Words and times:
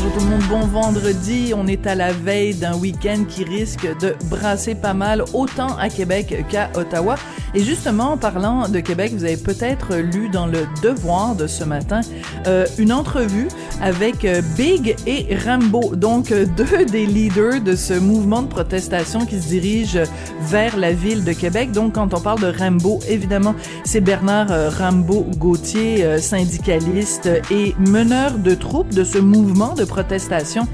Bonjour 0.00 0.12
tout 0.12 0.20
le 0.20 0.30
monde, 0.30 0.42
bon 0.48 0.80
vendredi. 0.80 1.52
On 1.56 1.66
est 1.66 1.84
à 1.88 1.96
la 1.96 2.12
veille 2.12 2.54
d'un 2.54 2.76
week-end 2.76 3.24
qui 3.28 3.42
risque 3.42 3.84
de 4.00 4.14
brasser 4.30 4.76
pas 4.76 4.94
mal, 4.94 5.24
autant 5.32 5.76
à 5.76 5.88
Québec 5.88 6.44
qu'à 6.48 6.70
Ottawa. 6.76 7.16
Et 7.52 7.64
justement, 7.64 8.12
en 8.12 8.16
parlant 8.16 8.68
de 8.68 8.78
Québec, 8.78 9.12
vous 9.12 9.24
avez 9.24 9.36
peut-être 9.36 9.96
lu 9.96 10.28
dans 10.28 10.46
le 10.46 10.68
Devoir 10.82 11.34
de 11.34 11.48
ce 11.48 11.64
matin 11.64 12.02
euh, 12.46 12.66
une 12.78 12.92
entrevue 12.92 13.48
avec 13.80 14.24
euh, 14.24 14.40
Big 14.56 14.94
et 15.06 15.34
Rambo, 15.44 15.96
donc 15.96 16.30
euh, 16.30 16.46
deux 16.56 16.84
des 16.84 17.06
leaders 17.06 17.60
de 17.60 17.74
ce 17.74 17.94
mouvement 17.94 18.42
de 18.42 18.48
protestation 18.48 19.26
qui 19.26 19.40
se 19.40 19.48
dirige 19.48 19.98
vers 20.42 20.76
la 20.76 20.92
ville 20.92 21.24
de 21.24 21.32
Québec. 21.32 21.72
Donc, 21.72 21.94
quand 21.94 22.14
on 22.14 22.20
parle 22.20 22.40
de 22.40 22.52
Rambo, 22.56 23.00
évidemment, 23.08 23.56
c'est 23.84 24.00
Bernard 24.00 24.48
Rambo 24.78 25.26
Gauthier, 25.38 26.20
syndicaliste 26.20 27.28
et 27.50 27.74
meneur 27.78 28.38
de 28.38 28.54
troupes 28.54 28.94
de 28.94 29.02
ce 29.02 29.18
mouvement 29.18 29.74
de 29.74 29.87
protestation 29.88 30.66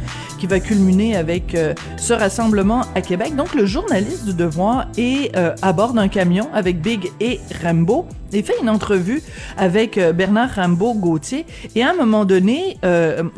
va 0.47 0.61
culminer 0.61 1.17
avec 1.17 1.55
euh, 1.55 1.75
ce 1.97 2.13
rassemblement 2.13 2.83
à 2.95 3.01
Québec. 3.01 3.37
Donc, 3.37 3.55
le 3.55 3.67
journaliste 3.67 4.25
du 4.25 4.35
Devoir 4.35 4.87
est 4.97 5.37
euh, 5.37 5.55
à 5.63 5.73
bord 5.73 5.93
d'un 5.93 6.09
camion 6.09 6.49
avec 6.53 6.81
Big 6.81 7.11
et 7.21 7.41
Rambo 7.63 8.07
et 8.33 8.43
fait 8.43 8.55
une 8.61 8.69
entrevue 8.69 9.23
avec 9.57 9.97
euh, 9.97 10.13
Bernard 10.13 10.57
Rambo 10.57 10.95
Gauthier. 10.95 11.47
Et 11.77 11.83
à 11.83 11.91
un 11.91 11.95
moment 11.95 12.25
donné, 12.25 12.79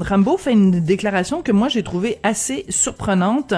Rambo 0.00 0.36
fait 0.38 0.52
une 0.52 0.70
déclaration 0.80 1.42
que 1.42 1.52
moi 1.52 1.68
j'ai 1.68 1.82
trouvée 1.82 2.18
assez 2.22 2.64
surprenante. 2.68 3.54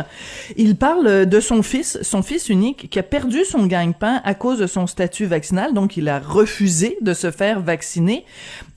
Il 0.56 0.76
parle 0.76 1.26
de 1.26 1.40
son 1.40 1.62
fils, 1.62 1.98
son 2.02 2.22
fils 2.22 2.48
unique, 2.48 2.90
qui 2.90 2.98
a 2.98 3.02
perdu 3.02 3.44
son 3.44 3.66
gagne-pain 3.66 4.20
à 4.24 4.34
cause 4.34 4.58
de 4.58 4.66
son 4.66 4.86
statut 4.86 5.26
vaccinal. 5.26 5.74
Donc, 5.74 5.96
il 5.96 6.08
a 6.08 6.18
refusé 6.18 6.98
de 7.02 7.14
se 7.14 7.30
faire 7.30 7.60
vacciner. 7.60 8.24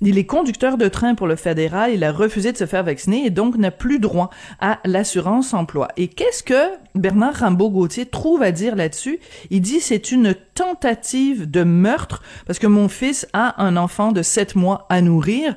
Il 0.02 0.18
est 0.18 0.26
conducteur 0.26 0.78
de 0.78 0.88
train 0.88 1.16
pour 1.16 1.28
le 1.28 1.36
fédéral. 1.36 1.92
Il 1.94 2.04
a 2.04 2.12
refusé 2.12 2.52
de 2.52 2.58
se 2.58 2.66
faire 2.66 2.84
vacciner 2.84 3.26
et 3.26 3.30
donc 3.30 3.58
n'a 3.58 3.72
plus 3.72 4.00
droit 4.00 4.30
à 4.62 4.80
l'assurance 4.86 5.54
emploi. 5.54 5.90
Et 5.98 6.08
qu'est-ce 6.08 6.44
que 6.44 6.72
Bernard 6.96 7.36
Rambaud-Gauthier 7.36 8.06
trouve 8.06 8.44
à 8.44 8.52
dire 8.52 8.76
là-dessus? 8.76 9.20
Il 9.50 9.62
dit 9.62 9.82
c'est 9.82 10.12
une 10.12 10.36
tentative 10.54 11.50
de 11.50 11.64
meurtre 11.64 12.24
parce 12.48 12.60
que 12.60 12.68
mon 12.68 12.88
fils 12.88 13.28
a 13.34 13.62
un 13.64 13.76
enfant 13.76 14.12
de 14.12 14.22
sept 14.22 14.56
mois 14.56 14.86
à 14.90 15.02
nourrir. 15.02 15.56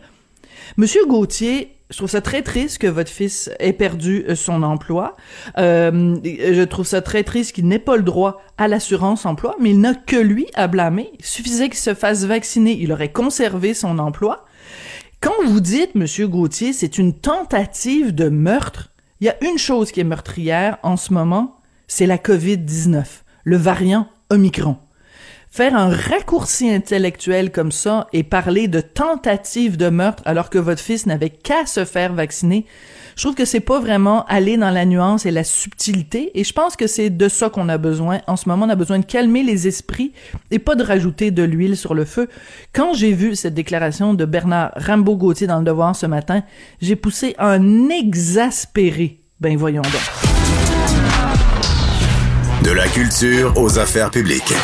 Monsieur 0.76 1.06
Gauthier, 1.06 1.76
je 1.90 1.98
trouve 1.98 2.10
ça 2.10 2.22
très 2.22 2.42
triste 2.42 2.78
que 2.78 2.86
votre 2.86 3.10
fils 3.10 3.50
ait 3.60 3.74
perdu 3.74 4.24
euh, 4.28 4.34
son 4.34 4.62
emploi. 4.62 5.16
Euh, 5.58 6.16
je 6.24 6.62
trouve 6.62 6.86
ça 6.86 7.02
très 7.02 7.22
triste 7.22 7.54
qu'il 7.54 7.68
n'ait 7.68 7.78
pas 7.78 7.96
le 7.96 8.02
droit 8.02 8.42
à 8.56 8.68
l'assurance 8.68 9.26
emploi, 9.26 9.54
mais 9.60 9.70
il 9.70 9.80
n'a 9.80 9.94
que 9.94 10.16
lui 10.16 10.46
à 10.54 10.66
blâmer. 10.66 11.10
Il 11.18 11.24
suffisait 11.24 11.68
qu'il 11.68 11.78
se 11.78 11.94
fasse 11.94 12.24
vacciner, 12.24 12.76
il 12.80 12.90
aurait 12.90 13.12
conservé 13.12 13.74
son 13.74 13.98
emploi. 13.98 14.46
Quand 15.20 15.44
vous 15.46 15.60
dites, 15.60 15.94
Monsieur 15.94 16.26
Gauthier, 16.26 16.72
c'est 16.72 16.98
une 16.98 17.14
tentative 17.14 18.14
de 18.14 18.28
meurtre, 18.28 18.90
il 19.24 19.28
y 19.28 19.30
a 19.30 19.50
une 19.50 19.56
chose 19.56 19.90
qui 19.90 20.00
est 20.00 20.04
meurtrière 20.04 20.76
en 20.82 20.98
ce 20.98 21.10
moment, 21.10 21.56
c'est 21.86 22.04
la 22.04 22.18
COVID-19, 22.18 23.04
le 23.44 23.56
variant 23.56 24.06
Omicron. 24.28 24.76
Faire 25.50 25.74
un 25.74 25.88
raccourci 25.88 26.68
intellectuel 26.68 27.50
comme 27.50 27.72
ça 27.72 28.06
et 28.12 28.22
parler 28.22 28.68
de 28.68 28.82
tentative 28.82 29.78
de 29.78 29.88
meurtre 29.88 30.22
alors 30.26 30.50
que 30.50 30.58
votre 30.58 30.82
fils 30.82 31.06
n'avait 31.06 31.30
qu'à 31.30 31.64
se 31.64 31.86
faire 31.86 32.12
vacciner, 32.12 32.66
je 33.16 33.22
trouve 33.22 33.34
que 33.34 33.44
c'est 33.44 33.60
pas 33.60 33.80
vraiment 33.80 34.24
aller 34.26 34.56
dans 34.56 34.70
la 34.70 34.84
nuance 34.84 35.26
et 35.26 35.30
la 35.30 35.44
subtilité 35.44 36.30
et 36.38 36.44
je 36.44 36.52
pense 36.52 36.76
que 36.76 36.86
c'est 36.86 37.10
de 37.10 37.28
ça 37.28 37.50
qu'on 37.50 37.68
a 37.68 37.78
besoin. 37.78 38.20
En 38.26 38.36
ce 38.36 38.48
moment, 38.48 38.66
on 38.66 38.70
a 38.70 38.74
besoin 38.74 38.98
de 38.98 39.04
calmer 39.04 39.42
les 39.42 39.66
esprits 39.68 40.12
et 40.50 40.58
pas 40.58 40.74
de 40.74 40.82
rajouter 40.82 41.30
de 41.30 41.42
l'huile 41.42 41.76
sur 41.76 41.94
le 41.94 42.04
feu. 42.04 42.28
Quand 42.72 42.94
j'ai 42.94 43.12
vu 43.12 43.36
cette 43.36 43.54
déclaration 43.54 44.14
de 44.14 44.24
Bernard 44.24 44.72
Rambaud-Gauthier 44.76 45.46
dans 45.46 45.58
le 45.58 45.64
Devoir 45.64 45.96
ce 45.96 46.06
matin, 46.06 46.42
j'ai 46.80 46.96
poussé 46.96 47.34
un 47.38 47.88
exaspéré. 47.88 49.20
Ben 49.40 49.56
voyons 49.56 49.82
donc. 49.82 49.92
De 52.62 52.70
la 52.70 52.86
culture 52.88 53.52
aux 53.56 53.78
affaires 53.78 54.10
publiques. 54.10 54.54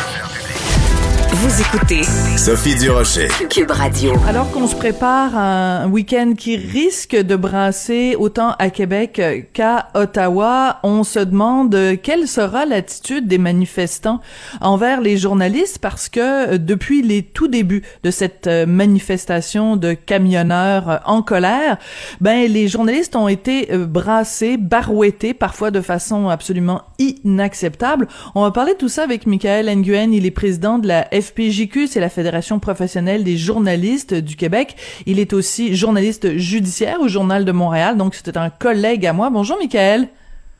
Vous 1.43 1.59
écoutez 1.59 2.03
Sophie 2.37 2.75
Durocher. 2.75 3.27
Cube 3.49 3.71
Radio. 3.71 4.13
Alors 4.27 4.51
qu'on 4.51 4.67
se 4.67 4.75
prépare 4.75 5.35
à 5.35 5.81
un 5.81 5.89
week-end 5.89 6.33
qui 6.37 6.55
risque 6.55 7.15
de 7.15 7.35
brasser 7.35 8.15
autant 8.15 8.51
à 8.59 8.69
Québec 8.69 9.49
qu'à 9.51 9.87
Ottawa, 9.95 10.77
on 10.83 11.03
se 11.03 11.17
demande 11.17 11.75
quelle 12.03 12.27
sera 12.27 12.67
l'attitude 12.67 13.27
des 13.27 13.39
manifestants 13.39 14.21
envers 14.61 15.01
les 15.01 15.17
journalistes 15.17 15.79
parce 15.79 16.09
que 16.09 16.57
depuis 16.57 17.01
les 17.01 17.23
tout 17.23 17.47
débuts 17.47 17.81
de 18.03 18.11
cette 18.11 18.47
manifestation 18.47 19.77
de 19.77 19.93
camionneurs 19.93 21.01
en 21.07 21.23
colère, 21.23 21.77
ben 22.19 22.51
les 22.51 22.67
journalistes 22.67 23.15
ont 23.15 23.27
été 23.27 23.67
brassés, 23.75 24.57
barouettés, 24.57 25.33
parfois 25.33 25.71
de 25.71 25.81
façon 25.81 26.29
absolument 26.29 26.83
inacceptable. 26.99 28.07
On 28.35 28.43
va 28.43 28.51
parler 28.51 28.73
de 28.73 28.77
tout 28.77 28.89
ça 28.89 29.01
avec 29.01 29.25
Michael 29.25 29.75
Nguyen, 29.75 30.11
il 30.13 30.27
est 30.27 30.31
président 30.31 30.77
de 30.77 30.87
la 30.87 31.07
FPJQ, 31.31 31.87
c'est 31.87 31.99
la 31.99 32.09
Fédération 32.09 32.59
professionnelle 32.59 33.23
des 33.23 33.37
journalistes 33.37 34.13
du 34.13 34.35
Québec. 34.35 34.75
Il 35.05 35.19
est 35.19 35.33
aussi 35.33 35.75
journaliste 35.75 36.37
judiciaire 36.37 37.01
au 37.01 37.07
Journal 37.07 37.45
de 37.45 37.51
Montréal, 37.51 37.97
donc 37.97 38.15
c'était 38.15 38.37
un 38.37 38.49
collègue 38.49 39.05
à 39.05 39.13
moi. 39.13 39.29
Bonjour, 39.29 39.57
Michael. 39.57 40.09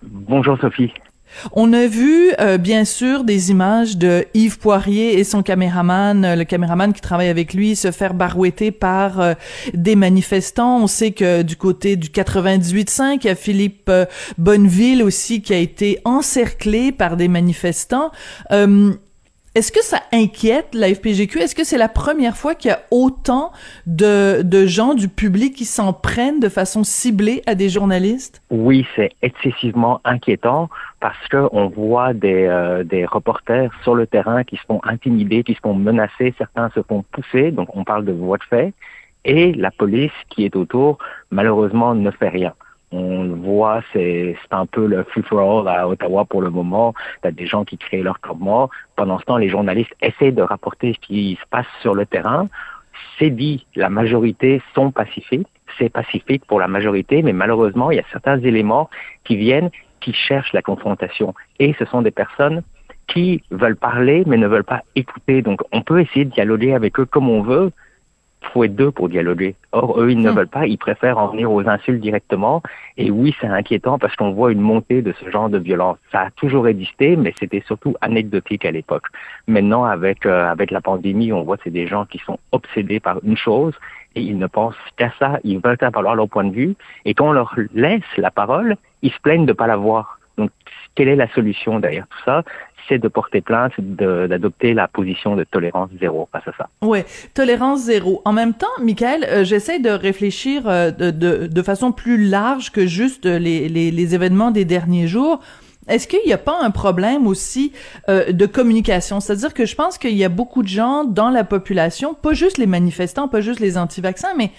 Bonjour, 0.03 0.57
Sophie. 0.59 0.91
On 1.53 1.73
a 1.73 1.87
vu, 1.87 2.33
euh, 2.39 2.57
bien 2.57 2.85
sûr, 2.85 3.23
des 3.23 3.51
images 3.51 3.97
de 3.97 4.25
Yves 4.33 4.59
Poirier 4.59 5.17
et 5.17 5.23
son 5.23 5.43
caméraman, 5.43 6.25
euh, 6.25 6.35
le 6.35 6.43
caméraman 6.43 6.93
qui 6.93 7.01
travaille 7.01 7.29
avec 7.29 7.53
lui, 7.53 7.75
se 7.75 7.91
faire 7.91 8.13
barouetter 8.13 8.71
par 8.71 9.19
euh, 9.19 9.33
des 9.73 9.95
manifestants. 9.95 10.81
On 10.81 10.87
sait 10.87 11.11
que 11.11 11.41
du 11.41 11.55
côté 11.55 11.95
du 11.95 12.09
98.5, 12.09 13.19
il 13.21 13.27
y 13.27 13.29
a 13.29 13.35
Philippe 13.35 13.91
Bonneville 14.37 15.03
aussi 15.03 15.41
qui 15.41 15.53
a 15.53 15.57
été 15.57 15.99
encerclé 16.05 16.91
par 16.91 17.17
des 17.17 17.27
manifestants. 17.27 18.11
Est-ce 19.53 19.73
que 19.73 19.83
ça 19.83 19.99
inquiète 20.13 20.73
la 20.73 20.87
FPGQ? 20.95 21.39
Est-ce 21.39 21.55
que 21.55 21.65
c'est 21.65 21.77
la 21.77 21.89
première 21.89 22.37
fois 22.37 22.55
qu'il 22.55 22.69
y 22.69 22.73
a 22.73 22.83
autant 22.89 23.51
de, 23.85 24.43
de 24.43 24.65
gens 24.65 24.93
du 24.93 25.09
public 25.09 25.53
qui 25.53 25.65
s'en 25.65 25.91
prennent 25.91 26.39
de 26.39 26.47
façon 26.47 26.85
ciblée 26.85 27.41
à 27.47 27.53
des 27.53 27.67
journalistes? 27.67 28.41
Oui, 28.49 28.87
c'est 28.95 29.09
excessivement 29.21 29.99
inquiétant 30.05 30.69
parce 31.01 31.27
que 31.27 31.49
on 31.51 31.67
voit 31.67 32.13
des, 32.13 32.45
euh, 32.45 32.85
des 32.85 33.05
reporters 33.05 33.69
sur 33.83 33.93
le 33.93 34.07
terrain 34.07 34.45
qui 34.45 34.55
se 34.55 34.61
font 34.61 34.79
intimider, 34.83 35.43
qui 35.43 35.53
se 35.53 35.59
font 35.59 35.73
menacer, 35.73 36.33
certains 36.37 36.69
se 36.69 36.81
font 36.81 37.03
pousser, 37.11 37.51
donc 37.51 37.75
on 37.75 37.83
parle 37.83 38.05
de 38.05 38.13
voie 38.13 38.37
de 38.37 38.43
fait, 38.45 38.73
et 39.25 39.51
la 39.51 39.71
police 39.71 40.13
qui 40.29 40.45
est 40.45 40.55
autour, 40.55 40.97
malheureusement, 41.29 41.93
ne 41.93 42.09
fait 42.11 42.29
rien 42.29 42.53
on 42.91 43.23
le 43.23 43.35
voit, 43.35 43.81
c'est 43.93 44.35
un 44.51 44.65
peu 44.65 44.85
le 44.85 45.03
free-for-all 45.03 45.67
à 45.67 45.87
Ottawa 45.87 46.25
pour 46.25 46.41
le 46.41 46.49
moment. 46.49 46.93
Il 47.23 47.27
y 47.27 47.29
a 47.29 47.31
des 47.31 47.45
gens 47.45 47.63
qui 47.63 47.77
créent 47.77 48.03
leur 48.03 48.19
campement. 48.19 48.69
Pendant 48.95 49.17
ce 49.19 49.25
temps, 49.25 49.37
les 49.37 49.49
journalistes 49.49 49.95
essaient 50.01 50.31
de 50.31 50.41
rapporter 50.41 50.93
ce 50.93 50.99
qui 50.99 51.37
se 51.41 51.47
passe 51.49 51.67
sur 51.81 51.95
le 51.95 52.05
terrain. 52.05 52.49
C'est 53.17 53.29
dit, 53.29 53.65
la 53.75 53.89
majorité 53.89 54.61
sont 54.75 54.91
pacifiques. 54.91 55.47
C'est 55.79 55.89
pacifique 55.89 56.45
pour 56.45 56.59
la 56.59 56.67
majorité, 56.67 57.21
mais 57.21 57.31
malheureusement, 57.31 57.91
il 57.91 57.97
y 57.97 58.01
a 58.01 58.05
certains 58.11 58.39
éléments 58.39 58.89
qui 59.23 59.37
viennent, 59.37 59.69
qui 60.01 60.11
cherchent 60.11 60.51
la 60.51 60.61
confrontation. 60.61 61.33
Et 61.59 61.73
ce 61.79 61.85
sont 61.85 62.01
des 62.01 62.11
personnes 62.11 62.61
qui 63.07 63.41
veulent 63.51 63.77
parler, 63.77 64.23
mais 64.25 64.37
ne 64.37 64.47
veulent 64.47 64.65
pas 64.65 64.81
écouter. 64.95 65.41
Donc, 65.41 65.61
on 65.71 65.81
peut 65.81 66.01
essayer 66.01 66.25
de 66.25 66.31
dialoguer 66.31 66.73
avec 66.73 66.99
eux 66.99 67.05
comme 67.05 67.29
on 67.29 67.41
veut, 67.41 67.71
faut 68.41 68.63
être 68.63 68.75
deux 68.75 68.91
pour 68.91 69.09
dialoguer. 69.09 69.55
Or, 69.71 69.99
eux, 69.99 70.11
ils 70.11 70.19
ne 70.19 70.31
hmm. 70.31 70.35
veulent 70.35 70.47
pas, 70.47 70.67
ils 70.67 70.77
préfèrent 70.77 71.17
en 71.17 71.27
venir 71.27 71.51
aux 71.51 71.67
insultes 71.67 72.01
directement. 72.01 72.61
Et 72.97 73.11
oui, 73.11 73.35
c'est 73.39 73.47
inquiétant 73.47 73.99
parce 73.99 74.15
qu'on 74.15 74.31
voit 74.31 74.51
une 74.51 74.61
montée 74.61 75.01
de 75.01 75.13
ce 75.13 75.29
genre 75.29 75.49
de 75.49 75.57
violence. 75.57 75.97
Ça 76.11 76.21
a 76.21 76.31
toujours 76.31 76.67
existé, 76.67 77.15
mais 77.15 77.33
c'était 77.39 77.63
surtout 77.65 77.95
anecdotique 78.01 78.65
à 78.65 78.71
l'époque. 78.71 79.05
Maintenant, 79.47 79.83
avec 79.83 80.25
euh, 80.25 80.49
avec 80.49 80.71
la 80.71 80.81
pandémie, 80.81 81.31
on 81.31 81.43
voit 81.43 81.57
c'est 81.63 81.69
des 81.69 81.87
gens 81.87 82.05
qui 82.05 82.17
sont 82.19 82.39
obsédés 82.51 82.99
par 82.99 83.19
une 83.23 83.37
chose 83.37 83.73
et 84.15 84.21
ils 84.21 84.37
ne 84.37 84.47
pensent 84.47 84.75
qu'à 84.97 85.11
ça. 85.19 85.39
Ils 85.43 85.59
veulent 85.59 85.77
avoir 85.81 86.15
leur 86.15 86.27
point 86.27 86.43
de 86.43 86.53
vue. 86.53 86.75
Et 87.05 87.13
quand 87.13 87.29
on 87.29 87.33
leur 87.33 87.55
laisse 87.73 88.01
la 88.17 88.31
parole, 88.31 88.75
ils 89.01 89.11
se 89.11 89.19
plaignent 89.19 89.45
de 89.45 89.53
pas 89.53 89.67
l'avoir. 89.67 90.19
Donc, 90.41 90.51
quelle 90.95 91.07
est 91.07 91.15
la 91.15 91.31
solution 91.33 91.79
derrière 91.79 92.07
tout 92.07 92.17
ça? 92.25 92.43
C'est 92.89 92.97
de 92.97 93.07
porter 93.07 93.41
plainte, 93.41 93.73
d'adopter 93.79 94.73
la 94.73 94.87
position 94.87 95.35
de 95.35 95.43
tolérance 95.43 95.89
zéro 95.99 96.27
face 96.31 96.47
à 96.47 96.51
ça. 96.57 96.69
Oui, 96.81 96.99
tolérance 97.33 97.83
zéro. 97.83 98.21
En 98.25 98.33
même 98.33 98.53
temps, 98.53 98.67
Michael, 98.81 99.23
euh, 99.23 99.43
j'essaie 99.43 99.79
de 99.79 99.91
réfléchir 99.91 100.63
euh, 100.67 100.91
de, 100.91 101.61
façon 101.61 101.91
plus 101.91 102.17
large 102.17 102.71
que 102.71 102.87
juste 102.87 103.25
les 103.25 104.15
événements 104.15 104.51
des 104.51 104.65
derniers 104.65 105.07
jours. 105.07 105.39
Est-ce 105.87 106.07
qu'il 106.07 106.19
n'y 106.25 106.33
a 106.33 106.37
pas 106.37 106.57
un 106.61 106.69
problème 106.69 107.25
aussi 107.27 107.73
euh, 108.07 108.31
de 108.31 108.45
communication? 108.45 109.19
C'est-à-dire 109.19 109.53
que 109.53 109.65
je 109.65 109.75
pense 109.75 109.97
qu'il 109.97 110.15
y 110.15 110.23
a 110.23 110.29
beaucoup 110.29 110.61
de 110.61 110.67
gens 110.67 111.03
dans 111.03 111.29
la 111.29 111.43
population, 111.43 112.13
pas 112.13 112.33
juste 112.33 112.57
les 112.57 112.67
manifestants, 112.67 113.27
pas 113.27 113.41
juste 113.41 113.59
les 113.59 113.77
anti-vaccins, 113.77 114.33
mais 114.37 114.51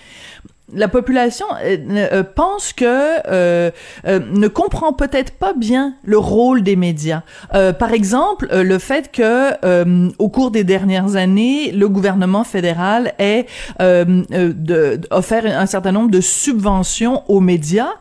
la 0.73 0.89
population 0.89 1.47
euh, 1.63 2.23
pense 2.23 2.73
que 2.73 3.71
ne 4.07 4.49
comprend 4.49 4.93
peut-être 4.93 5.39
pas 5.39 5.53
bien 5.53 5.95
le 6.05 6.19
rôle 6.19 6.63
des 6.63 6.77
médias. 6.77 7.23
par 7.51 7.93
exemple, 7.93 8.49
le 8.51 8.79
fait 8.79 9.11
que 9.13 10.17
au 10.19 10.29
cours 10.29 10.51
des 10.51 10.65
dernières 10.65 11.17
années, 11.17 11.73
le 11.73 11.89
gouvernement 11.89 12.45
fédéral 12.45 13.13
ait 13.19 13.47
offert 15.11 15.45
un 15.47 15.67
certain 15.67 15.93
nombre 15.93 16.11
de 16.11 16.21
subventions 16.21 17.23
aux 17.29 17.41
médias. 17.41 17.93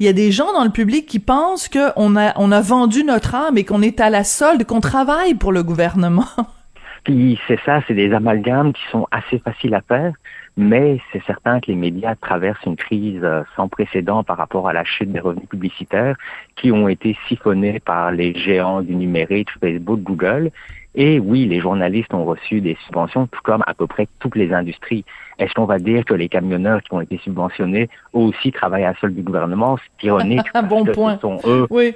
Il 0.00 0.06
y 0.06 0.08
a 0.08 0.12
des 0.12 0.32
gens 0.32 0.52
dans 0.52 0.64
le 0.64 0.70
public 0.70 1.06
qui 1.06 1.18
pensent 1.18 1.68
qu'on 1.68 2.16
a 2.16 2.32
on 2.36 2.52
a 2.52 2.60
vendu 2.60 3.04
notre 3.04 3.34
âme 3.34 3.58
et 3.58 3.64
qu'on 3.64 3.82
est 3.82 4.00
à 4.00 4.10
la 4.10 4.24
solde, 4.24 4.64
qu'on 4.64 4.80
travaille 4.80 5.34
pour 5.34 5.52
le 5.52 5.62
gouvernement. 5.62 6.26
Puis 7.04 7.38
c'est 7.46 7.60
ça, 7.64 7.82
c'est 7.86 7.94
des 7.94 8.12
amalgames 8.12 8.72
qui 8.72 8.82
sont 8.90 9.06
assez 9.10 9.38
faciles 9.38 9.74
à 9.74 9.82
faire, 9.82 10.14
mais 10.56 11.00
c'est 11.12 11.22
certain 11.24 11.60
que 11.60 11.66
les 11.66 11.76
médias 11.76 12.14
traversent 12.14 12.64
une 12.64 12.76
crise 12.76 13.20
euh, 13.24 13.42
sans 13.56 13.68
précédent 13.68 14.22
par 14.22 14.36
rapport 14.36 14.68
à 14.68 14.72
la 14.72 14.84
chute 14.84 15.10
des 15.10 15.20
revenus 15.20 15.48
publicitaires 15.48 16.16
qui 16.56 16.70
ont 16.70 16.88
été 16.88 17.16
siphonnés 17.28 17.80
par 17.80 18.12
les 18.12 18.34
géants 18.34 18.82
du 18.82 18.94
numérique, 18.94 19.48
Facebook, 19.60 20.00
Google, 20.00 20.52
et 20.94 21.18
oui, 21.18 21.46
les 21.46 21.60
journalistes 21.60 22.14
ont 22.14 22.24
reçu 22.24 22.60
des 22.60 22.76
subventions, 22.86 23.26
tout 23.26 23.40
comme 23.42 23.64
à 23.66 23.74
peu 23.74 23.86
près 23.86 24.06
toutes 24.20 24.36
les 24.36 24.52
industries. 24.52 25.04
Est-ce 25.38 25.52
qu'on 25.52 25.64
va 25.64 25.80
dire 25.80 26.04
que 26.04 26.14
les 26.14 26.28
camionneurs 26.28 26.82
qui 26.82 26.94
ont 26.94 27.00
été 27.00 27.18
subventionnés 27.18 27.88
aussi 28.12 28.52
travaillent 28.52 28.84
à 28.84 28.94
seul 29.00 29.12
du 29.12 29.22
gouvernement? 29.22 29.76
C'est 29.76 30.06
ironique. 30.06 30.46
bon 30.68 30.84
point. 30.84 31.16
Ce 31.16 31.22
sont 31.22 31.40
eux, 31.46 31.66
oui. 31.70 31.94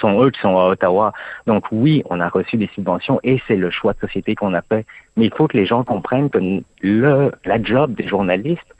sont 0.00 0.22
eux 0.22 0.30
qui 0.30 0.40
sont 0.40 0.56
à 0.56 0.68
Ottawa. 0.68 1.12
Donc 1.46 1.64
oui, 1.72 2.04
on 2.08 2.20
a 2.20 2.28
reçu 2.28 2.56
des 2.56 2.68
subventions 2.74 3.18
et 3.24 3.40
c'est 3.48 3.56
le 3.56 3.70
choix 3.70 3.94
de 3.94 3.98
société 3.98 4.36
qu'on 4.36 4.54
a 4.54 4.62
fait. 4.62 4.86
Mais 5.16 5.26
il 5.26 5.34
faut 5.34 5.48
que 5.48 5.56
les 5.56 5.66
gens 5.66 5.82
comprennent 5.82 6.30
que 6.30 6.38
le, 6.82 7.32
la 7.44 7.62
job 7.62 7.94
des 7.94 8.06
journalistes, 8.06 8.74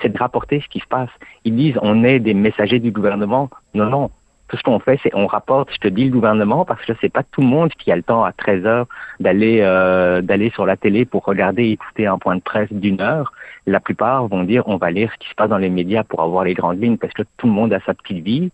c'est 0.00 0.08
de 0.08 0.18
rapporter 0.18 0.60
ce 0.60 0.68
qui 0.68 0.80
se 0.80 0.86
passe. 0.86 1.10
Ils 1.44 1.54
disent 1.54 1.78
on 1.82 2.04
est 2.04 2.20
des 2.20 2.34
messagers 2.34 2.78
du 2.78 2.90
gouvernement. 2.90 3.50
Non, 3.74 3.90
non 3.90 4.10
tout 4.48 4.56
ce 4.56 4.62
qu'on 4.62 4.78
fait, 4.78 4.98
c'est 5.02 5.14
on 5.14 5.26
rapporte, 5.26 5.72
je 5.72 5.78
te 5.78 5.88
dis 5.88 6.04
le 6.04 6.10
gouvernement, 6.10 6.64
parce 6.64 6.84
que 6.84 6.92
c'est 7.00 7.08
pas 7.08 7.22
tout 7.22 7.40
le 7.40 7.46
monde 7.46 7.70
qui 7.78 7.90
a 7.90 7.96
le 7.96 8.02
temps 8.02 8.24
à 8.24 8.32
13 8.32 8.66
heures 8.66 8.86
d'aller 9.20 9.60
euh, 9.62 10.20
d'aller 10.20 10.50
sur 10.50 10.66
la 10.66 10.76
télé 10.76 11.04
pour 11.04 11.24
regarder 11.24 11.64
et 11.64 11.72
écouter 11.72 12.06
un 12.06 12.18
point 12.18 12.36
de 12.36 12.42
presse 12.42 12.72
d'une 12.72 13.00
heure. 13.00 13.32
La 13.66 13.80
plupart 13.80 14.26
vont 14.28 14.44
dire 14.44 14.64
on 14.66 14.76
va 14.76 14.90
lire 14.90 15.10
ce 15.12 15.18
qui 15.18 15.28
se 15.30 15.34
passe 15.34 15.48
dans 15.48 15.58
les 15.58 15.70
médias 15.70 16.04
pour 16.04 16.22
avoir 16.22 16.44
les 16.44 16.54
grandes 16.54 16.82
lignes, 16.82 16.98
parce 16.98 17.14
que 17.14 17.22
tout 17.36 17.46
le 17.46 17.52
monde 17.52 17.72
a 17.72 17.80
sa 17.80 17.94
petite 17.94 18.22
vie. 18.22 18.50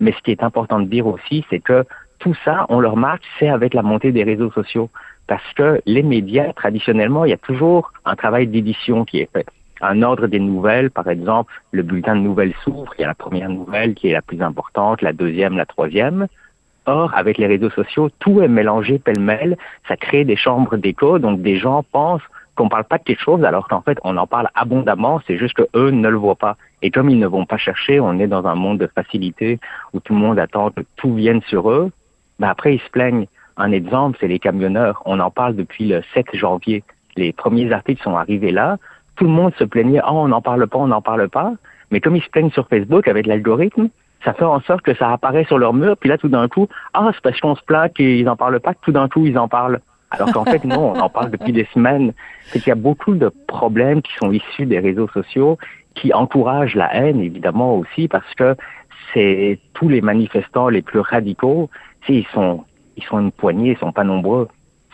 Mais 0.00 0.12
ce 0.12 0.18
qui 0.22 0.30
est 0.30 0.42
important 0.42 0.80
de 0.80 0.86
dire 0.86 1.06
aussi, 1.06 1.44
c'est 1.50 1.60
que 1.60 1.84
tout 2.18 2.34
ça, 2.44 2.66
on 2.68 2.80
le 2.80 2.88
remarque, 2.88 3.22
c'est 3.38 3.48
avec 3.48 3.74
la 3.74 3.82
montée 3.82 4.12
des 4.12 4.24
réseaux 4.24 4.50
sociaux. 4.50 4.90
Parce 5.26 5.52
que 5.54 5.80
les 5.86 6.02
médias, 6.02 6.52
traditionnellement, 6.52 7.24
il 7.24 7.30
y 7.30 7.34
a 7.34 7.38
toujours 7.38 7.92
un 8.04 8.16
travail 8.16 8.46
d'édition 8.46 9.04
qui 9.04 9.18
est 9.20 9.30
fait 9.32 9.46
un 9.88 10.02
ordre 10.02 10.26
des 10.26 10.40
nouvelles, 10.40 10.90
par 10.90 11.08
exemple, 11.08 11.52
le 11.72 11.82
bulletin 11.82 12.16
de 12.16 12.20
nouvelles 12.20 12.54
s'ouvre, 12.62 12.92
il 12.98 13.02
y 13.02 13.04
a 13.04 13.08
la 13.08 13.14
première 13.14 13.48
nouvelle 13.48 13.94
qui 13.94 14.08
est 14.08 14.12
la 14.12 14.22
plus 14.22 14.42
importante, 14.42 15.02
la 15.02 15.12
deuxième, 15.12 15.56
la 15.56 15.66
troisième. 15.66 16.26
Or, 16.86 17.12
avec 17.14 17.38
les 17.38 17.46
réseaux 17.46 17.70
sociaux, 17.70 18.10
tout 18.18 18.42
est 18.42 18.48
mélangé 18.48 18.98
pêle-mêle, 18.98 19.56
ça 19.88 19.96
crée 19.96 20.24
des 20.24 20.36
chambres 20.36 20.76
d'écho, 20.76 21.18
donc 21.18 21.40
des 21.40 21.56
gens 21.56 21.82
pensent 21.82 22.22
qu'on 22.56 22.68
parle 22.68 22.84
pas 22.84 22.98
de 22.98 23.04
quelque 23.04 23.22
chose 23.22 23.44
alors 23.44 23.68
qu'en 23.68 23.80
fait 23.80 23.98
on 24.04 24.16
en 24.16 24.26
parle 24.26 24.48
abondamment, 24.54 25.20
c'est 25.26 25.36
juste 25.36 25.54
que 25.54 25.66
eux 25.74 25.90
ne 25.90 26.08
le 26.08 26.16
voient 26.16 26.36
pas. 26.36 26.56
Et 26.82 26.90
comme 26.90 27.10
ils 27.10 27.18
ne 27.18 27.26
vont 27.26 27.46
pas 27.46 27.56
chercher, 27.56 28.00
on 28.00 28.18
est 28.18 28.26
dans 28.26 28.46
un 28.46 28.54
monde 28.54 28.78
de 28.78 28.86
facilité 28.86 29.58
où 29.92 30.00
tout 30.00 30.14
le 30.14 30.20
monde 30.20 30.38
attend 30.38 30.70
que 30.70 30.82
tout 30.96 31.14
vienne 31.14 31.42
sur 31.48 31.70
eux. 31.70 31.90
Mais 32.38 32.46
après 32.46 32.74
ils 32.74 32.80
se 32.80 32.90
plaignent. 32.90 33.26
Un 33.56 33.72
exemple, 33.72 34.18
c'est 34.20 34.28
les 34.28 34.38
camionneurs. 34.38 35.02
On 35.04 35.20
en 35.20 35.30
parle 35.30 35.56
depuis 35.56 35.86
le 35.86 36.02
7 36.12 36.26
janvier. 36.34 36.84
Les 37.16 37.32
premiers 37.32 37.72
articles 37.72 38.02
sont 38.02 38.16
arrivés 38.16 38.50
là 38.50 38.78
tout 39.16 39.24
le 39.24 39.30
monde 39.30 39.52
se 39.58 39.64
plaignait, 39.64 40.00
oh, 40.04 40.12
on 40.12 40.28
n'en 40.28 40.42
parle 40.42 40.66
pas, 40.66 40.78
on 40.78 40.88
n'en 40.88 41.02
parle 41.02 41.28
pas. 41.28 41.52
Mais 41.90 42.00
comme 42.00 42.16
ils 42.16 42.22
se 42.22 42.30
plaignent 42.30 42.50
sur 42.50 42.68
Facebook 42.68 43.08
avec 43.08 43.26
l'algorithme, 43.26 43.88
ça 44.24 44.32
fait 44.32 44.44
en 44.44 44.60
sorte 44.60 44.82
que 44.82 44.94
ça 44.94 45.12
apparaît 45.12 45.44
sur 45.44 45.58
leur 45.58 45.74
mur, 45.74 45.96
puis 45.96 46.08
là, 46.08 46.18
tout 46.18 46.28
d'un 46.28 46.48
coup, 46.48 46.68
ah, 46.94 47.10
c'est 47.14 47.20
parce 47.20 47.40
qu'on 47.40 47.54
se 47.54 47.62
plaint 47.62 47.92
qu'ils 47.92 48.24
n'en 48.24 48.36
parlent 48.36 48.60
pas, 48.60 48.74
tout 48.74 48.92
d'un 48.92 49.08
coup, 49.08 49.26
ils 49.26 49.38
en 49.38 49.48
parlent. 49.48 49.80
Alors 50.10 50.32
qu'en 50.32 50.44
fait, 50.44 50.64
non, 50.64 50.92
on 50.92 51.00
en 51.00 51.08
parle 51.08 51.30
depuis 51.30 51.52
des 51.52 51.66
semaines. 51.74 52.12
C'est 52.46 52.60
qu'il 52.60 52.68
y 52.68 52.72
a 52.72 52.76
beaucoup 52.76 53.14
de 53.14 53.32
problèmes 53.46 54.00
qui 54.00 54.14
sont 54.14 54.30
issus 54.30 54.64
des 54.64 54.78
réseaux 54.78 55.08
sociaux, 55.08 55.58
qui 55.94 56.12
encouragent 56.12 56.76
la 56.76 56.94
haine, 56.94 57.20
évidemment, 57.20 57.76
aussi, 57.76 58.08
parce 58.08 58.32
que 58.34 58.56
c'est 59.12 59.58
tous 59.74 59.88
les 59.88 60.00
manifestants 60.00 60.68
les 60.68 60.82
plus 60.82 61.00
radicaux, 61.00 61.68
ils 62.08 62.26
sont, 62.28 62.64
ils 62.96 63.04
sont 63.04 63.18
une 63.18 63.32
poignée, 63.32 63.72
ils 63.72 63.78
sont 63.78 63.92
pas 63.92 64.04
nombreux. 64.04 64.48